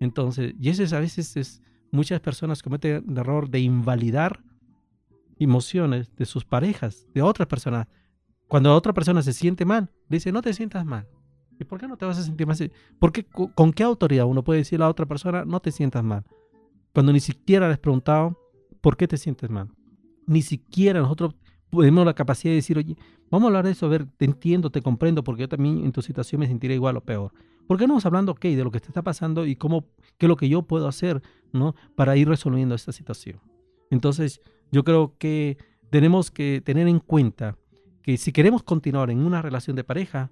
[0.00, 4.42] Entonces, y eso es a veces es, muchas personas cometen el error de invalidar
[5.38, 7.86] emociones de sus parejas, de otras personas.
[8.48, 11.06] Cuando otra persona se siente mal, dice, no te sientas mal.
[11.58, 12.56] ¿Y por qué no te vas a sentir mal?
[12.98, 16.24] ¿Por qué, ¿Con qué autoridad uno puede decirle a otra persona, no te sientas mal?
[16.92, 18.38] Cuando ni siquiera les preguntado,
[18.80, 19.68] ¿por qué te sientes mal?
[20.26, 21.34] Ni siquiera nosotros
[21.70, 22.96] tenemos la capacidad de decir, oye,
[23.30, 25.92] vamos a hablar de eso, a ver, te entiendo, te comprendo, porque yo también en
[25.92, 27.32] tu situación me sentiré igual o peor.
[27.66, 29.86] ¿Por qué no vamos hablando, ok, de lo que te está pasando y cómo,
[30.18, 31.74] qué es lo que yo puedo hacer, ¿no?
[31.94, 33.40] Para ir resolviendo esta situación.
[33.90, 34.40] Entonces,
[34.70, 35.56] yo creo que
[35.90, 37.56] tenemos que tener en cuenta
[38.02, 40.30] que si queremos continuar en una relación de pareja,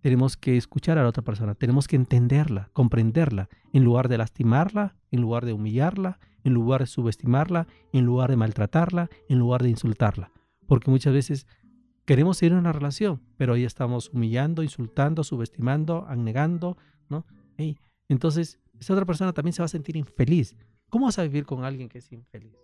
[0.00, 4.96] tenemos que escuchar a la otra persona, tenemos que entenderla, comprenderla, en lugar de lastimarla,
[5.10, 9.70] en lugar de humillarla, en lugar de subestimarla, en lugar de maltratarla, en lugar de
[9.70, 10.32] insultarla.
[10.66, 11.46] Porque muchas veces
[12.04, 16.76] queremos seguir en una relación, pero ahí estamos humillando, insultando, subestimando, anegando,
[17.08, 17.26] ¿no?
[18.08, 20.56] entonces, esa otra persona también se va a sentir infeliz.
[20.88, 22.56] ¿Cómo vas a vivir con alguien que es infeliz?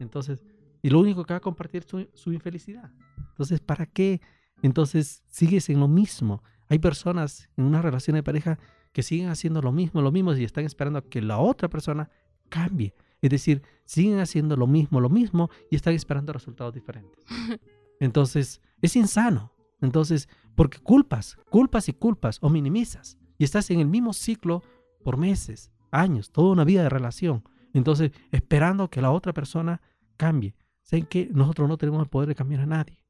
[0.00, 0.44] Entonces,
[0.82, 2.90] y lo único que va a compartir es su, infelicidad.
[3.30, 4.20] Entonces, ¿para qué?
[4.62, 6.42] Entonces, sigues en lo mismo.
[6.70, 8.58] Hay personas en una relación de pareja
[8.92, 12.08] que siguen haciendo lo mismo, lo mismo y están esperando a que la otra persona
[12.48, 12.94] cambie.
[13.20, 17.24] Es decir, siguen haciendo lo mismo, lo mismo y están esperando resultados diferentes.
[18.00, 19.52] Entonces, es insano.
[19.80, 24.62] Entonces, porque culpas, culpas y culpas o minimizas y estás en el mismo ciclo
[25.02, 27.42] por meses, años, toda una vida de relación.
[27.72, 29.80] Entonces, esperando que la otra persona
[30.16, 30.54] cambie.
[30.82, 33.02] Saben que nosotros no tenemos el poder de cambiar a nadie.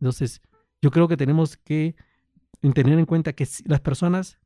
[0.00, 0.42] Entonces,
[0.82, 1.94] yo creo que tenemos que
[2.72, 4.38] tener en cuenta que las personas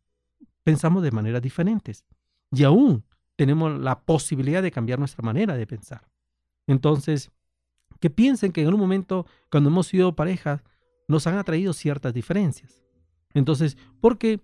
[0.63, 2.05] pensamos de maneras diferentes
[2.53, 3.05] y aún
[3.37, 6.09] tenemos la posibilidad de cambiar nuestra manera de pensar.
[6.67, 7.31] Entonces,
[8.01, 10.63] que piensen que en un momento, cuando hemos sido parejas,
[11.09, 12.83] nos han atraído ciertas diferencias.
[13.35, 14.41] Entonces, porque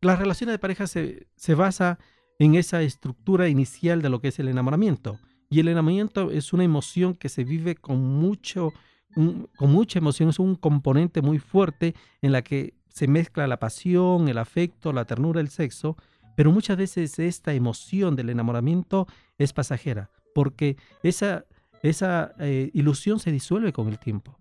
[0.00, 1.98] la relación de pareja se, se basa
[2.38, 5.18] en esa estructura inicial de lo que es el enamoramiento.
[5.50, 8.72] Y el enamoramiento es una emoción que se vive con, mucho,
[9.14, 14.28] con mucha emoción, es un componente muy fuerte en la que se mezcla la pasión,
[14.28, 15.96] el afecto, la ternura, el sexo,
[16.34, 19.06] pero muchas veces esta emoción del enamoramiento
[19.38, 21.46] es pasajera, porque esa,
[21.82, 24.38] esa eh, ilusión se disuelve con el tiempo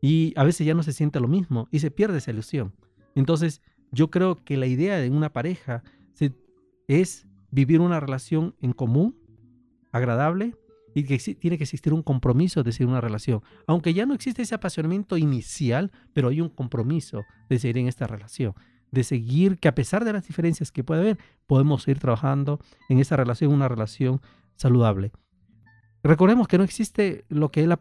[0.00, 2.72] y a veces ya no se siente lo mismo y se pierde esa ilusión.
[3.14, 5.82] Entonces, yo creo que la idea de una pareja
[6.86, 9.16] es vivir una relación en común,
[9.92, 10.56] agradable,
[10.94, 13.42] y que tiene que existir un compromiso de seguir una relación.
[13.66, 18.06] Aunque ya no existe ese apasionamiento inicial, pero hay un compromiso de seguir en esta
[18.06, 18.54] relación.
[18.90, 22.98] De seguir que a pesar de las diferencias que puede haber, podemos seguir trabajando en
[22.98, 24.20] esa relación, una relación
[24.56, 25.12] saludable.
[26.02, 27.78] Recordemos que no existe lo que es la,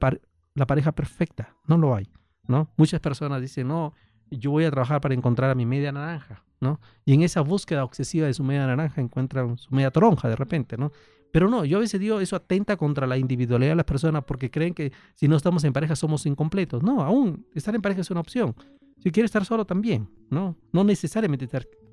[0.54, 2.12] la pareja perfecta, no lo hay.
[2.50, 2.67] ¿no?
[2.78, 3.93] Muchas personas dicen, no,
[4.32, 6.82] yo voy a trabajar para encontrar a mi media naranja, ¿no?
[7.06, 10.76] Y en esa búsqueda obsesiva de su media naranja encuentran su media toronja de repente,
[10.76, 10.91] ¿no?
[11.32, 14.50] Pero no, yo a veces digo, eso atenta contra la individualidad de las personas porque
[14.50, 16.82] creen que si no estamos en pareja somos incompletos.
[16.82, 18.56] No, aún estar en pareja es una opción.
[18.98, 20.58] Si quieres estar solo también, ¿no?
[20.74, 21.48] No necesariamente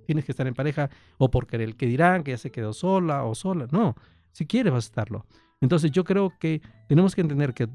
[0.06, 3.24] tienes que estar en pareja o porque el que dirán que ya se quedó sola
[3.24, 3.68] o sola.
[3.70, 3.94] No,
[4.32, 5.26] si quieres vas a estarlo.
[5.60, 7.68] Entonces yo creo que tenemos que entender que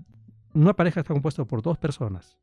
[0.54, 2.38] una pareja está compuesta por dos personas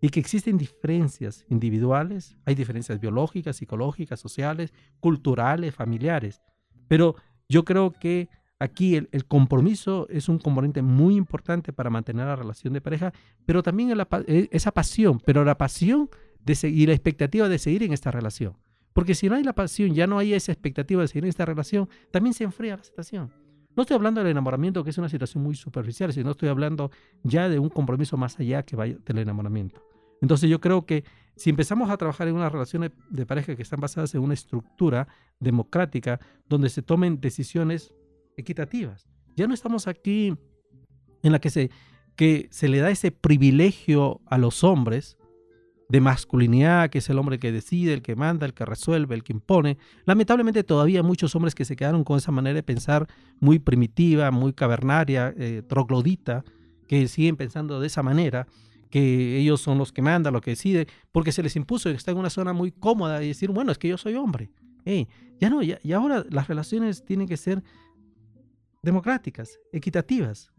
[0.00, 6.42] y que existen diferencias individuales, hay diferencias biológicas, psicológicas, sociales, culturales, familiares,
[6.88, 7.16] pero
[7.48, 12.72] yo creo que aquí el, compromiso es un componente muy importante para mantener la relación
[12.72, 13.12] de pareja,
[13.44, 13.92] pero también
[14.26, 16.08] e, esa pasión, pero la pasión
[16.44, 18.56] de y la expectativa de seguir en esta relación.
[18.92, 21.44] Porque si no hay la pasión, ya no hay esa expectativa de seguir en esta
[21.44, 23.30] relación, también se enfría la situación.
[23.74, 26.90] No estoy hablando del enamoramiento, que es una situación muy superficial, sino estoy hablando
[27.22, 29.82] ya de un compromiso más allá que vaya del enamoramiento.
[30.22, 31.04] Entonces yo creo que
[31.36, 35.08] si empezamos a trabajar en unas relaciones de pareja que están basadas en una estructura
[35.38, 37.92] democrática, donde se tomen decisiones
[38.36, 40.34] equitativas, ya no estamos aquí
[41.22, 41.70] en la que se,
[42.16, 45.16] que se le da ese privilegio a los hombres
[45.88, 49.22] de masculinidad, que es el hombre que decide, el que manda, el que resuelve, el
[49.22, 49.78] que impone.
[50.04, 53.06] Lamentablemente todavía muchos hombres que se quedaron con esa manera de pensar
[53.38, 56.44] muy primitiva, muy cavernaria, eh, troglodita,
[56.88, 58.46] que siguen pensando de esa manera,
[58.90, 62.18] que ellos son los que mandan, lo que decide, porque se les impuso, está en
[62.18, 64.50] una zona muy cómoda y decir, bueno, es que yo soy hombre.
[65.40, 67.62] ya no, ya, y ahora las relaciones tienen que ser
[68.86, 70.52] democráticas, equitativas.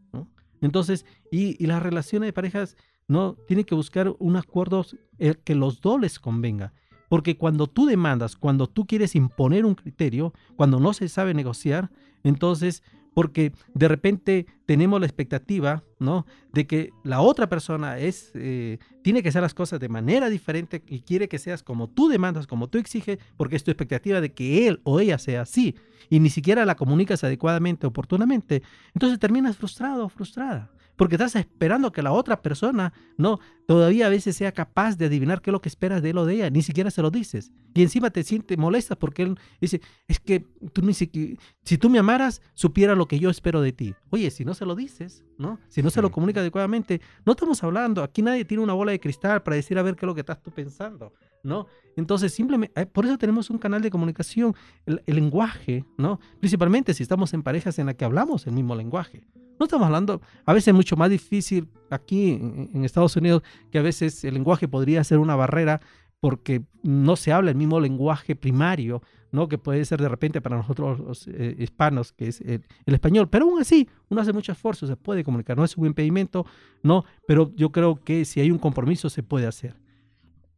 [0.61, 2.75] Entonces, y, las relaciones de parejas
[3.07, 4.85] no tienen que buscar un acuerdo
[5.17, 6.73] eh, que los dos les convenga.
[7.09, 11.89] Porque cuando tú demandas, cuando tú quieres imponer un criterio, cuando no se sabe negociar,
[12.23, 12.83] entonces
[13.17, 16.27] porque de repente tenemos la expectativa, ¿no?
[16.53, 20.83] De que la otra persona es, eh, tiene que hacer las cosas de manera diferente
[20.85, 24.33] y quiere que seas como tú demandas, como tú exiges, porque es tu expectativa de
[24.33, 25.73] que él o ella sea así
[26.11, 28.61] y ni siquiera la comunicas adecuadamente, oportunamente.
[28.93, 34.09] Entonces terminas frustrado o frustrada porque estás esperando que la otra persona no todavía a
[34.09, 36.49] veces sea capaz de adivinar qué es lo que esperas de él o de ella,
[36.49, 37.51] ni siquiera se lo dices.
[37.73, 41.89] Y encima te sientes molesta porque él dice, es que tú ni siquiera, si tú
[41.89, 43.93] me amaras, supiera lo que yo espero de ti.
[44.09, 45.59] Oye, si no se lo dices, ¿no?
[45.69, 48.99] Si no se lo comunica adecuadamente, no estamos hablando, aquí nadie tiene una bola de
[48.99, 51.13] cristal para decir a ver qué es lo que estás tú pensando,
[51.43, 51.67] ¿no?
[51.95, 56.19] Entonces, simplemente, eh, por eso tenemos un canal de comunicación, el, lenguaje, ¿no?
[56.39, 59.23] Principalmente si estamos en parejas en las que hablamos el mismo lenguaje.
[59.59, 63.81] No estamos hablando, a veces es mucho más difícil aquí en, Estados Unidos, que a
[63.81, 65.81] veces el lenguaje podría ser una barrera
[66.19, 69.47] porque no se habla el mismo lenguaje primario, ¿no?
[69.47, 73.29] Que puede ser de repente para nosotros los eh, hispanos, que es el, español.
[73.29, 75.57] Pero aún así, uno hace mucho esfuerzo, se puede comunicar.
[75.57, 76.45] No es un impedimento,
[76.83, 77.05] ¿no?
[77.27, 79.75] Pero yo creo que si hay un compromiso, se puede hacer.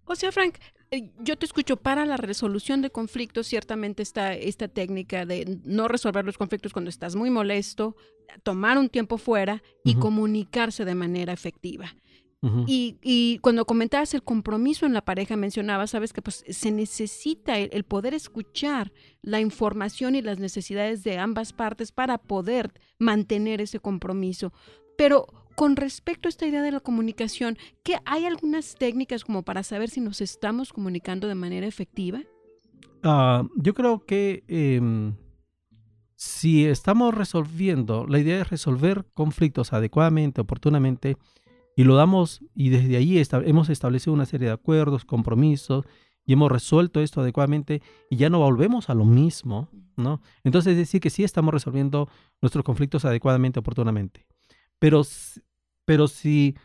[0.09, 0.55] O sea, Frank,
[0.89, 5.87] eh, yo te escucho, para la resolución de conflictos, ciertamente está esta técnica de no
[5.87, 7.95] resolver los conflictos cuando estás muy molesto,
[8.41, 11.95] tomar un tiempo fuera y comunicarse de manera efectiva.
[12.65, 17.83] y, cuando comentabas el compromiso en la pareja, mencionabas, sabes que pues, se necesita el,
[17.83, 18.91] poder escuchar
[19.21, 24.53] la información y las necesidades de ambas partes para poder mantener ese compromiso.
[24.97, 25.27] Pero
[25.59, 29.89] con respecto a esta idea de la comunicación, ¿qué hay algunas técnicas como para saber
[29.89, 32.21] si nos estamos comunicando de manera efectiva?
[33.03, 35.17] Ah, yo creo que em,
[36.15, 41.17] si estamos resolviendo, la idea es resolver conflictos adecuadamente, oportunamente,
[41.75, 45.83] y lo damos, y desde ahí hemos establecido una serie de acuerdos, compromisos,
[46.25, 50.21] y hemos resuelto esto adecuadamente, y ya no volvemos a lo mismo, ¿no?
[50.45, 52.07] Entonces es decir que sí estamos resolviendo
[52.41, 54.25] nuestros conflictos adecuadamente, oportunamente.
[54.79, 55.03] Pero
[55.89, 56.55] pero si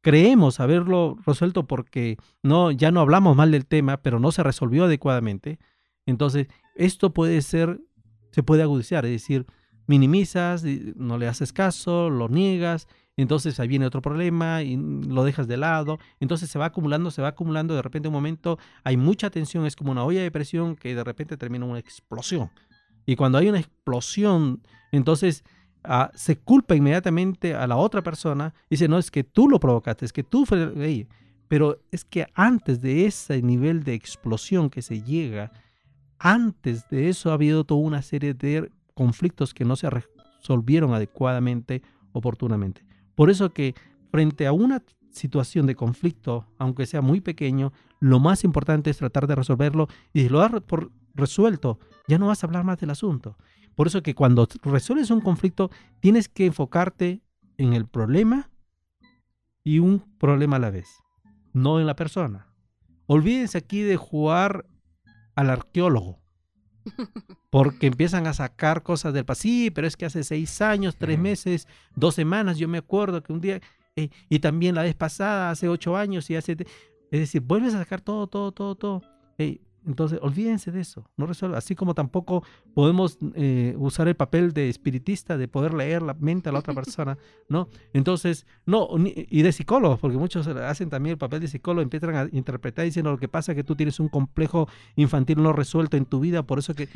[0.00, 4.86] creemos haberlo resuelto porque no, ya no hablamos mal del tema, pero no se resolvió
[4.86, 5.60] adecuadamente,
[6.06, 7.80] entonces esto puede ser,
[8.32, 9.46] se puede agudizar, es decir,
[9.86, 10.64] minimizas,
[10.96, 15.56] no le haces caso, lo niegas, entonces ahí viene otro problema y lo dejas de
[15.56, 19.66] lado, entonces se va acumulando, se va acumulando, de repente un momento hay mucha tensión,
[19.66, 22.50] es como una olla de presión que de repente termina una explosión.
[23.06, 25.44] Y cuando hay una explosión, entonces
[26.14, 30.04] se culpa inmediatamente a la otra persona y dice, no, es que tú lo provocaste,
[30.04, 31.06] es que tú fue...
[31.46, 35.52] Pero es que antes de ese nivel de explosión que se llega,
[36.18, 41.82] antes de eso ha habido toda una serie de conflictos que no se resolvieron adecuadamente,
[42.12, 42.84] oportunamente.
[43.14, 43.74] Por eso que
[44.10, 49.26] frente a una situación de conflicto, aunque sea muy pequeño, lo más importante es tratar
[49.26, 50.52] de resolverlo y si lo has
[51.14, 51.78] resuelto,
[52.08, 53.36] ya no vas a hablar más del asunto.
[53.74, 55.70] Por eso que cuando resuelves un conflicto,
[56.00, 57.22] tienes que enfocarte
[57.56, 58.50] en el problema
[59.62, 60.88] y un problema a la vez,
[61.52, 62.46] no en la persona.
[63.06, 64.66] Olvídense aquí de jugar
[65.34, 66.20] al arqueólogo,
[67.50, 69.42] porque empiezan a sacar cosas del pasado.
[69.42, 71.66] Sí, pero es que hace seis años, tres meses,
[71.96, 73.60] dos semanas, yo me acuerdo que un día,
[73.96, 76.56] eh, y también la vez pasada, hace ocho años, y hace...
[77.10, 79.02] Es decir, vuelves a sacar todo, todo, todo, todo.
[79.86, 81.56] Entonces, olvídense de eso, no resuelve.
[81.56, 86.48] Así como tampoco podemos eh, usar el papel de espiritista, de poder leer la mente
[86.48, 87.18] a la otra persona,
[87.48, 87.68] ¿no?
[87.92, 92.28] Entonces, no, y de psicólogo, porque muchos hacen también el papel de psicólogo, empiezan a
[92.32, 96.06] interpretar diciendo lo que pasa es que tú tienes un complejo infantil no resuelto en
[96.06, 96.88] tu vida, por eso que...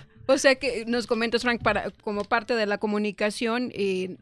[0.26, 4.16] O sea que nos comentas, Frank, para, como parte de la comunicación y,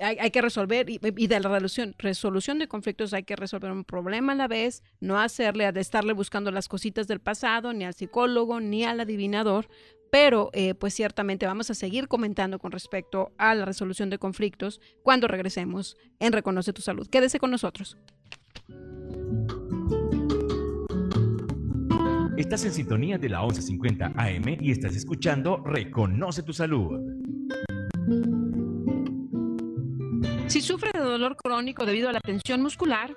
[0.00, 4.32] hay, que resolver, y, de la resolución, resolución de conflictos hay que resolver un problema
[4.32, 8.60] a la vez, no hacerle, de estarle buscando las cositas del pasado, ni al psicólogo,
[8.60, 9.68] ni al adivinador,
[10.10, 14.80] pero eh, pues ciertamente vamos a seguir comentando con respecto a la resolución de conflictos
[15.02, 17.08] cuando regresemos en Reconoce tu Salud.
[17.08, 17.96] Quédese con nosotros.
[22.38, 27.00] Estás en sintonía de la 1150 AM y estás escuchando Reconoce tu Salud.
[30.46, 33.16] Si sufre de dolor crónico debido a la tensión muscular,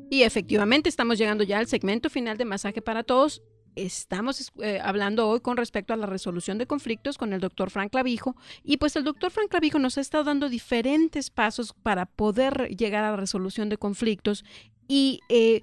[0.10, 3.44] Y efectivamente estamos llegando ya al segmento final de Masaje para Todos.
[3.76, 7.92] Estamos eh, hablando hoy con respecto a la resolución de conflictos con el doctor Frank
[7.92, 12.76] Clavijo y pues el doctor Frank Clavijo nos ha estado dando diferentes pasos para poder
[12.76, 14.44] llegar a la resolución de conflictos
[14.88, 15.62] y eh,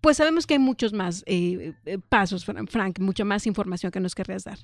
[0.00, 1.74] pues sabemos que hay muchos más eh,
[2.08, 4.58] pasos, Frank, mucha más información que nos querrías dar.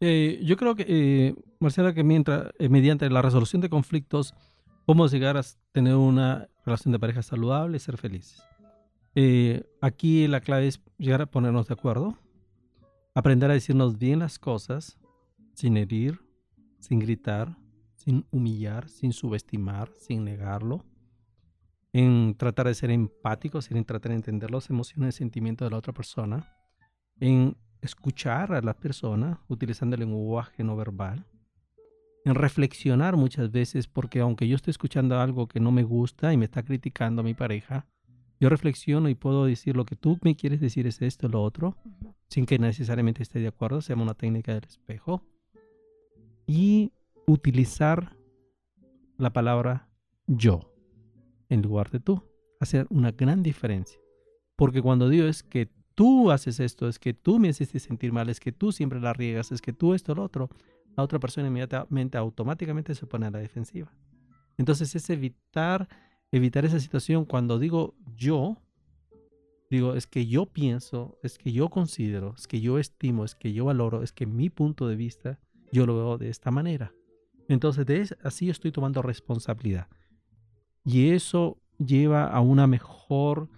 [0.00, 4.34] Yo creo que, Marcela, que mientras, mediante la resolución de conflictos
[4.88, 8.42] podemos llegar a tener una relación de pareja saludable y ser felices.
[9.14, 12.16] Eh, aquí la clave es llegar a ponernos de acuerdo,
[13.14, 14.98] aprender a decirnos bien las cosas,
[15.52, 16.20] sin herir,
[16.78, 17.56] sin gritar,
[17.96, 20.84] sin humillar, sin subestimar, sin negarlo,
[21.92, 25.78] en tratar de ser empáticos, en tratar de entender las emociones y sentimientos de la
[25.78, 26.54] otra persona,
[27.20, 31.24] en escuchar a la persona utilizando el lenguaje no verbal,
[32.24, 36.36] en reflexionar muchas veces, porque aunque yo esté escuchando algo que no me gusta y
[36.36, 37.86] me está criticando a mi pareja,
[38.40, 41.76] yo reflexiono y puedo decir lo que tú me quieres decir es esto, lo otro,
[42.28, 45.22] sin que necesariamente esté de acuerdo, se llama una técnica del espejo.
[46.46, 46.92] Y
[47.26, 48.16] utilizar
[49.16, 49.88] la palabra
[50.26, 50.72] yo
[51.48, 52.22] en lugar de tú.
[52.60, 54.00] Hacer una gran diferencia.
[54.56, 55.68] Porque cuando digo es que
[55.98, 59.12] tú haces esto, es que tú me hiciste sentir mal, es que tú siempre la
[59.12, 60.48] riegas, es que tú esto, lo otro,
[60.96, 63.92] la otra persona inmediatamente, automáticamente se pone a la defensiva.
[64.58, 65.88] Entonces es evitar,
[66.30, 67.24] evitar esa situación.
[67.24, 68.58] Cuando digo yo,
[69.72, 73.52] digo, es que yo pienso, es que yo considero, es que yo estimo, es que
[73.52, 75.40] yo valoro, es que mi punto de vista,
[75.72, 76.94] yo lo veo de esta manera.
[77.48, 79.88] Entonces, de así yo estoy tomando responsabilidad.
[80.84, 83.48] Y eso lleva a una mejor,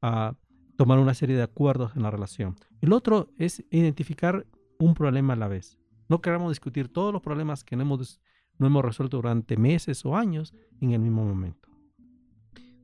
[0.00, 0.34] a
[0.80, 2.56] tomar una serie de acuerdos en la relación.
[2.80, 4.46] El otro es identificar
[4.78, 5.76] un problema a la vez.
[6.08, 8.18] No queramos discutir todos los problemas que no hemos,
[8.56, 11.68] no hemos resuelto durante meses o años en el mismo momento.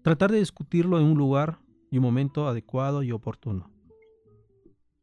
[0.02, 1.58] Tratar de discutirlo en un lugar
[1.90, 3.70] y un momento adecuado y oportuno.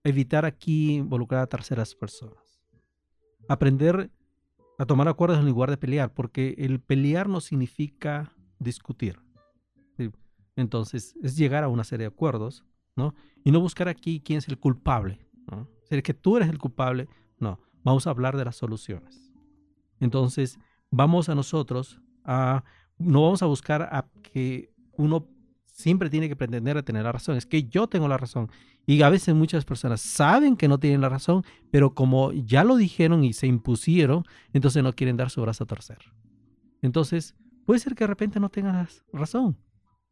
[0.04, 2.62] Evitar aquí involucrar a terceras personas.
[3.50, 4.12] Aprender
[4.78, 9.20] a tomar acuerdos en lugar de pelear, porque el pelear no significa discutir.
[10.56, 12.64] Entonces, es llegar a una serie de acuerdos,
[12.96, 13.16] ¿no?
[13.44, 15.20] Y no buscar aquí quién es el culpable,
[15.52, 15.68] ¿no?
[15.84, 17.08] Ser que tú eres el culpable,
[17.40, 19.32] no vamos a hablar de las soluciones.
[20.00, 22.64] Entonces, vamos a nosotros a,
[22.98, 25.28] no vamos a buscar a que uno
[25.66, 28.50] siempre tiene que pretender a tener la razón, es que yo tengo la razón.
[28.86, 32.76] Y a veces muchas personas saben que no tienen la razón, pero como ya lo
[32.76, 36.00] dijeron y se impusieron, entonces no quieren dar su brazo a torcer.
[36.82, 37.36] Entonces,
[37.66, 39.58] puede ser que de repente no tengas razón,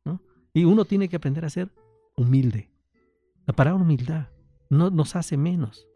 [0.05, 0.21] ¿no?
[0.53, 1.69] Y uno tiene que aprender a ser
[2.15, 2.71] humilde.
[3.45, 4.29] La palabra humildad
[4.69, 5.87] no nos hace menos,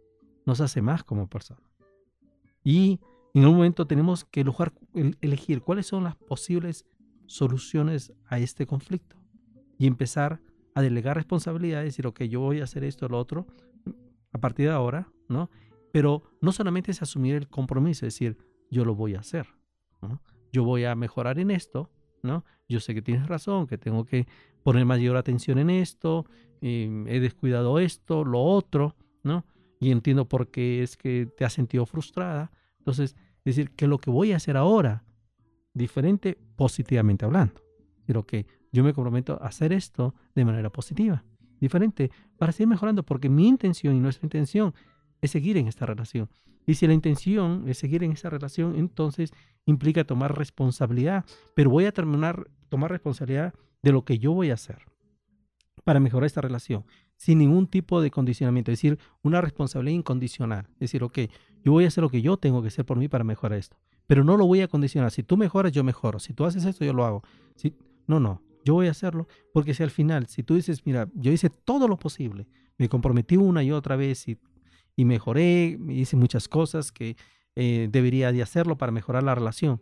[0.45, 1.61] nos hace más como persona.
[2.63, 2.99] Y
[3.33, 4.45] en un momento tenemos que
[5.21, 6.85] elegir cuáles son las posibles
[7.27, 9.17] soluciones a este conflicto
[9.77, 10.41] y empezar
[10.73, 13.47] a delegar responsabilidades, decir, ok, yo voy a hacer esto, lo otro,
[14.33, 15.49] a partir de ahora, ¿no?
[15.91, 18.37] Pero no solamente es asumir el compromiso, es decir,
[18.69, 19.47] yo lo voy a hacer.
[20.51, 21.89] Yo voy a mejorar en esto,
[22.25, 22.43] ¿no?
[22.67, 24.27] Yo sé que tienes razón, que tengo que
[24.63, 26.25] poner mayor atención en esto,
[26.61, 29.45] eh, he descuidado esto, lo otro, ¿no?
[29.79, 32.51] y entiendo por qué es que te has sentido frustrada.
[32.79, 35.03] Entonces, decir que lo que voy a hacer ahora,
[35.73, 37.61] diferente positivamente hablando,
[38.05, 41.23] pero que yo me comprometo a hacer esto de manera positiva,
[41.59, 44.73] diferente, para seguir mejorando, porque mi intención y nuestra intención
[45.21, 46.29] es seguir en esta relación.
[46.67, 49.33] Y si la intención es seguir en esta relación, entonces
[49.65, 53.53] implica tomar responsabilidad, pero voy a terminar, tomar responsabilidad
[53.83, 54.79] de lo que yo voy a hacer
[55.83, 56.85] para mejorar esta relación
[57.17, 60.67] sin ningún tipo de condicionamiento, es decir, una responsabilidad incondicional.
[60.73, 61.19] Es decir, ok,
[61.63, 63.77] yo voy a hacer lo que yo tengo que hacer por mí para mejorar esto,
[64.07, 65.11] pero no lo voy a condicionar.
[65.11, 66.19] Si tú mejoras, yo mejoro.
[66.19, 67.23] Si tú haces esto, yo lo hago.
[67.55, 67.73] Si,
[68.07, 71.31] no, no, yo voy a hacerlo porque si al final, si tú dices, mira, yo
[71.31, 72.47] hice todo lo posible,
[72.77, 74.37] me comprometí una y otra vez y,
[74.95, 77.17] y mejoré, hice muchas cosas que
[77.55, 79.81] eh, debería de hacerlo para mejorar la relación.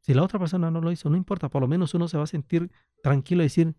[0.00, 2.24] Si la otra persona no lo hizo, no importa, por lo menos uno se va
[2.24, 2.70] a sentir
[3.02, 3.74] tranquilo y decir,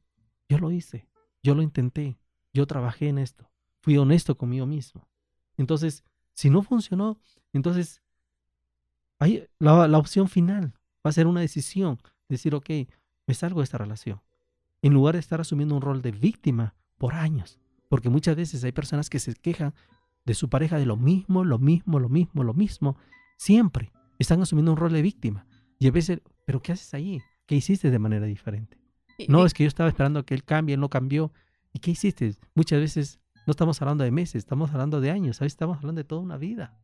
[0.47, 1.08] yo lo hice,
[1.41, 2.20] yo lo intenté,
[2.54, 3.50] yo trabajé en esto,
[3.82, 5.08] fui honesto conmigo mismo.
[5.58, 7.20] Entonces, si no funcionó,
[7.54, 8.02] entonces
[9.18, 10.74] hay la, la opción final
[11.06, 12.70] va a ser una decisión, decir, ok,
[13.28, 14.22] me salgo de esta relación,
[14.82, 18.72] en lugar de estar asumiendo un rol de víctima por años, porque muchas veces hay
[18.72, 19.74] personas que se quejan
[20.30, 22.97] de su pareja de lo mismo, lo mismo, lo mismo, lo mismo,
[23.36, 25.47] siempre están asumiendo un rol de víctima.
[25.80, 27.19] Y a veces, pero ¿qué haces ahí?
[27.47, 28.77] ¿Qué hiciste de manera diferente?
[29.27, 31.34] No, es que yo estaba esperando que él cambie, él no cambió.
[31.73, 32.36] ¿Y qué hiciste?
[32.53, 35.53] Muchas veces no estamos hablando de meses, estamos hablando de años, ¿sabes?
[35.53, 36.77] Estamos hablando de toda una vida.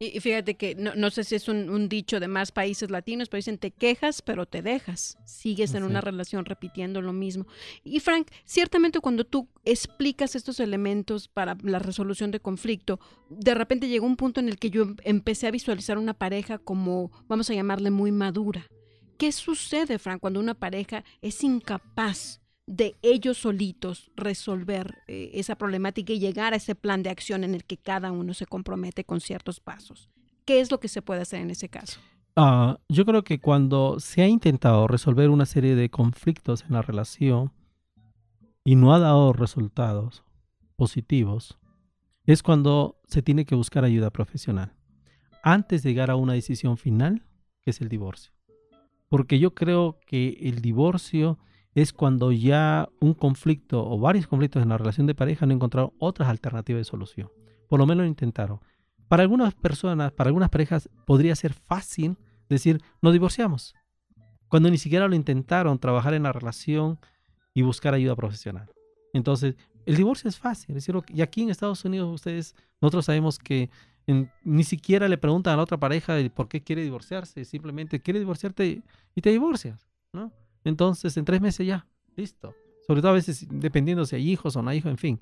[0.00, 3.38] Y fíjate que no, no sé si es un, dicho de más países latinos, pero
[3.38, 5.18] dicen te quejas, pero te dejas.
[5.24, 7.46] Sigues en una relación repitiendo lo mismo.
[7.84, 12.98] Y Frank, ciertamente cuando tú explicas estos elementos para la resolución de conflicto,
[13.30, 16.58] de repente llegó un punto en el que yo em, empecé a visualizar una pareja
[16.58, 18.66] como, vamos a llamarle, muy madura.
[19.16, 26.12] ¿Qué sucede, Frank, cuando una pareja es incapaz de ellos solitos resolver eh, esa problemática
[26.12, 29.20] y llegar a ese plan de acción en el que cada uno se compromete con
[29.20, 30.08] ciertos pasos.
[30.44, 32.00] ¿Qué es lo que se puede hacer en ese caso?
[32.36, 36.82] Ah, yo creo que cuando se ha intentado resolver una serie de conflictos en la
[36.82, 37.52] relación
[38.64, 40.24] y no ha dado resultados
[40.76, 41.58] positivos,
[42.26, 44.74] es cuando se tiene que buscar ayuda profesional
[45.42, 47.22] antes de llegar a una decisión final,
[47.60, 48.32] que es el divorcio.
[49.08, 51.38] Porque yo creo que el divorcio
[51.74, 55.92] es cuando ya un conflicto o varios conflictos en la relación de pareja no encontraron
[55.98, 57.30] otras alternativas de solución.
[57.68, 58.60] Por lo menos lo intentaron.
[59.08, 62.16] Para algunas personas, para algunas parejas, podría ser fácil
[62.48, 63.74] decir, nos divorciamos.
[64.48, 66.98] Cuando ni siquiera lo intentaron trabajar en la relación
[67.54, 68.70] y buscar ayuda profesional.
[69.12, 69.56] Entonces,
[69.86, 70.76] el divorcio es fácil.
[70.76, 73.70] Es decir, y aquí en Estados Unidos, ustedes, nosotros sabemos que
[74.44, 77.44] ni siquiera le preguntan a la otra pareja por qué quiere divorciarse.
[77.44, 78.82] Simplemente quiere divorciarte
[79.14, 79.88] y te divorcias.
[80.12, 80.32] ¿no?
[80.64, 81.86] Entonces, en tres meses ya,
[82.16, 82.54] listo.
[82.86, 85.20] Sobre todo a veces dependiendo si hay hijos o no hay hijos, en fin.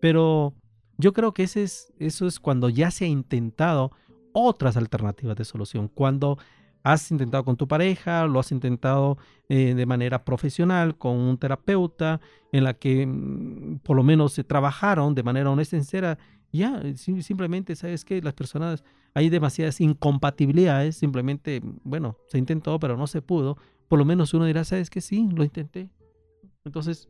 [0.00, 0.54] Pero
[0.98, 3.92] yo creo que ese es, eso es cuando ya se ha intentado
[4.32, 5.88] otras alternativas de solución.
[5.88, 6.38] Cuando
[6.82, 9.18] has intentado con tu pareja, lo has intentado
[9.48, 12.20] eh, de manera profesional con un terapeuta,
[12.52, 16.18] en la que mm, por lo menos se trabajaron de manera honesta y sincera.
[16.52, 18.84] Ya, simplemente, ¿sabes que Las personas,
[19.14, 23.58] hay demasiadas incompatibilidades, simplemente, bueno, se intentó, pero no se pudo
[23.88, 25.90] por lo menos uno dirá, sabes que sí, lo intenté.
[26.64, 27.08] Entonces,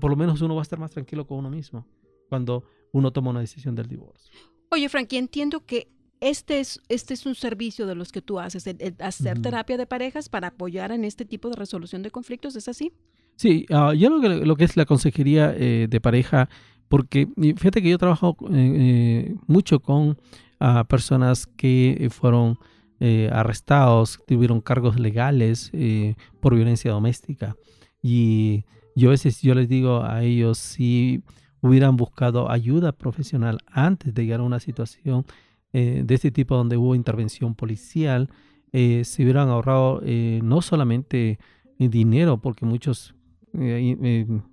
[0.00, 1.86] por lo menos uno va a estar más tranquilo con uno mismo
[2.28, 4.32] cuando uno toma una decisión del divorcio.
[4.70, 5.88] Oye, Frankie, entiendo que
[6.20, 8.66] este es, este es un servicio de los que tú haces,
[9.00, 12.92] hacer terapia de parejas para apoyar en este tipo de resolución de conflictos, ¿es así?
[13.36, 16.48] Sí, uh, yo lo que, lo que es la consejería eh, de pareja,
[16.88, 20.18] porque fíjate que yo trabajo eh, eh, mucho con
[20.60, 22.58] uh, personas que fueron
[22.98, 27.54] eh, arrestados, tuvieron cargos legales eh, por violencia doméstica.
[28.02, 31.22] Y yo a yo les digo a ellos si
[31.60, 35.26] hubieran buscado ayuda profesional antes de llegar a una situación
[35.74, 38.30] eh, de este tipo donde hubo intervención policial,
[38.72, 40.02] se hubieran ahorrado
[40.42, 41.38] no solamente
[41.78, 43.14] dinero, porque muchos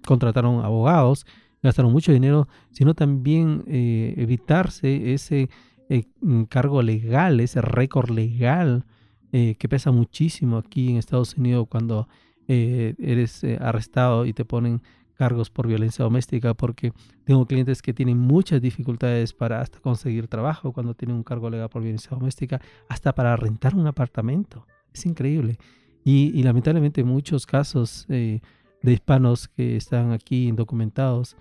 [0.07, 1.25] contrataron abogados,
[1.61, 5.49] gastaron mucho dinero, sino también evitarse ese
[5.89, 6.05] eh,
[6.49, 8.85] cargo legal, ese récord legal
[9.31, 12.07] eh, que pesa muchísimo aquí en Estados Unidos cuando
[12.47, 14.81] eh, eres arrestado y te ponen
[15.15, 16.91] cargos por violencia doméstica, porque
[17.23, 21.69] tengo clientes que tienen muchas dificultades para hasta conseguir trabajo cuando tienen un cargo legal
[21.69, 22.59] por violencia doméstica,
[22.89, 24.65] hasta para rentar un apartamento.
[24.93, 25.57] Es increíble.
[26.03, 28.41] Y, y lamentablemente muchos casos de
[28.81, 31.37] hispanos que están aquí indocumentados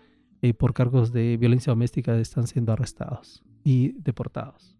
[0.59, 4.77] por cargos de violencia doméstica están siendo arrestados y deportados.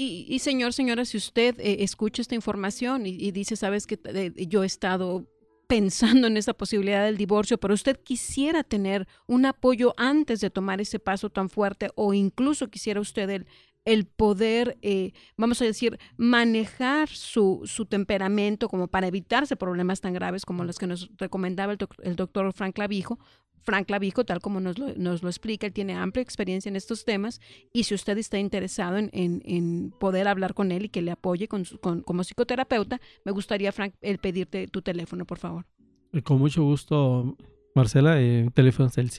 [0.00, 4.62] Y, señor, señora, si usted eh, escucha esta información y, dice, sabes que eh, yo
[4.62, 5.26] he estado
[5.66, 10.80] pensando en esa posibilidad del divorcio, pero usted quisiera tener un apoyo antes de tomar
[10.80, 13.46] ese paso tan fuerte o incluso quisiera usted el,
[13.84, 20.12] el poder, eh, vamos a decir, manejar su, su, temperamento como para evitarse problemas tan
[20.12, 23.18] graves como los que nos recomendaba el, doctor Frank Clavijo,
[23.62, 27.04] Frank Clavijo, tal como nos lo, nos lo, explica, él tiene amplia experiencia en estos
[27.04, 27.40] temas
[27.72, 31.48] y si usted está interesado en, en, poder hablar con él y que le apoye
[31.48, 35.66] con, con, como psicoterapeuta, me gustaría, Frank, el pedirte tu teléfono, por favor.
[36.12, 37.36] Eh, con mucho gusto,
[37.74, 38.20] Marcela.
[38.20, 39.10] Eh, el teléfono es el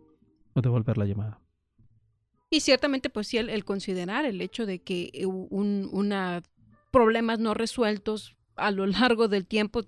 [0.53, 1.41] o devolver la llamada.
[2.49, 6.41] Y ciertamente, pues sí, el, considerar el hecho de que eh, un, una
[6.91, 9.83] problemas no resueltos a lo largo del tiempo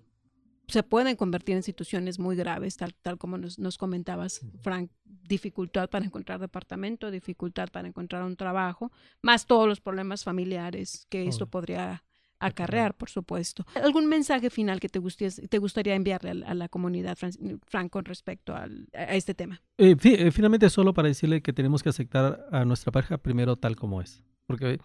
[0.69, 5.89] se pueden convertir en situaciones muy graves, tal, tal como nos, nos, comentabas, Frank, dificultad
[5.89, 8.91] para encontrar departamento, dificultad para encontrar un trabajo,
[9.21, 12.03] más todos los problemas familiares que esto podría
[12.39, 13.65] acarrear, por supuesto.
[13.75, 18.67] ¿Algún mensaje final que te, te gustaría enviarle a, la comunidad, Frank, con respecto a
[18.93, 19.61] este tema?
[19.77, 23.75] Eh, eh, finalmente, solo para decirle que tenemos que aceptar a nuestra pareja primero tal
[23.75, 24.79] como es, porque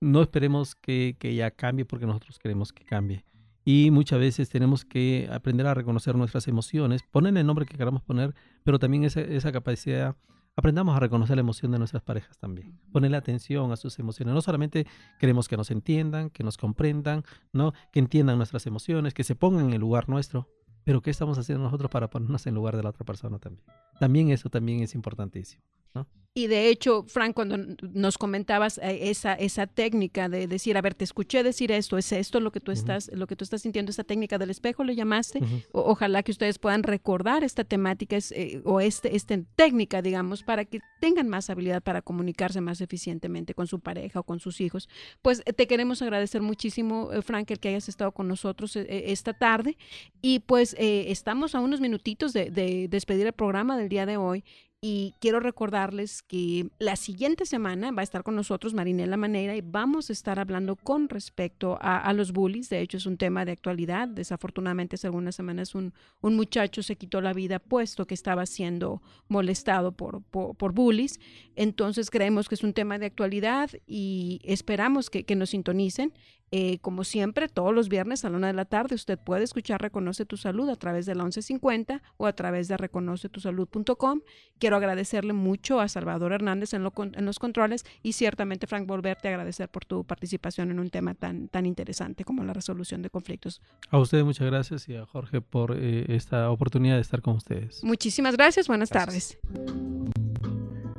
[0.00, 3.24] no esperemos que, que ella cambie porque nosotros queremos que cambie.
[3.64, 8.02] Y muchas veces tenemos que aprender a reconocer nuestras emociones, poner el nombre que queramos
[8.02, 8.34] poner,
[8.64, 10.16] pero también esa, esa capacidad
[10.56, 12.78] aprendamos a reconocer la emoción de nuestras parejas también.
[12.92, 14.34] Ponerle atención a sus emociones.
[14.34, 14.86] No solamente
[15.18, 17.72] queremos que nos entiendan, que nos comprendan, ¿no?
[17.90, 20.48] que entiendan nuestras emociones, que se pongan en el lugar nuestro,
[20.84, 23.64] pero ¿qué estamos haciendo nosotros para ponernos en lugar de la otra persona también?
[23.98, 25.62] También eso también es importantísimo.
[25.94, 26.06] ¿no?
[26.34, 27.58] Y de hecho, Frank, cuando
[27.92, 32.10] nos comentabas eh, esa, esa técnica de decir, a ver, te escuché decir esto, es
[32.10, 34.94] esto lo que tú estás, lo que tú estás sintiendo, esa técnica del espejo le
[34.94, 35.40] llamaste.
[35.72, 40.80] ojalá que ustedes puedan recordar esta temática eh, o este, esta técnica, digamos, para que
[41.00, 44.88] tengan más habilidad para comunicarse más eficientemente con su pareja o con sus hijos.
[45.20, 49.76] Pues eh, te queremos agradecer muchísimo, Frank, el que hayas estado con nosotros esta tarde.
[50.22, 54.44] Y pues estamos a unos minutitos de, de despedir el programa del día de hoy.
[54.84, 59.60] Y quiero recordarles que la siguiente semana va a estar con nosotros Marinela Manera y
[59.60, 62.68] vamos a estar hablando con respecto a, los bullies.
[62.68, 64.08] De hecho, es un tema de actualidad.
[64.08, 69.92] Desafortunadamente, hace algunas semanas un, muchacho se quitó la vida puesto que estaba siendo molestado
[69.92, 71.20] por, por, bullies.
[71.54, 76.12] Entonces, creemos que es un tema de actualidad y esperamos que, que nos sintonicen.
[76.54, 79.80] Eh, como siempre, todos los viernes a la una de la tarde, usted puede escuchar
[79.80, 84.20] Reconoce tu Salud a través de la 1150 o a través de reconocetusalud.com.
[84.58, 89.70] Quiero agradecerle mucho a Salvador Hernández en, los controles y ciertamente, Frank, volverte a agradecer
[89.70, 93.62] por tu participación en un tema tan, tan interesante como la resolución de conflictos.
[93.88, 97.82] A ustedes muchas gracias y a Jorge por eh, esta oportunidad de estar con ustedes.
[97.82, 98.68] Muchísimas gracias.
[98.68, 99.38] Buenas tardes.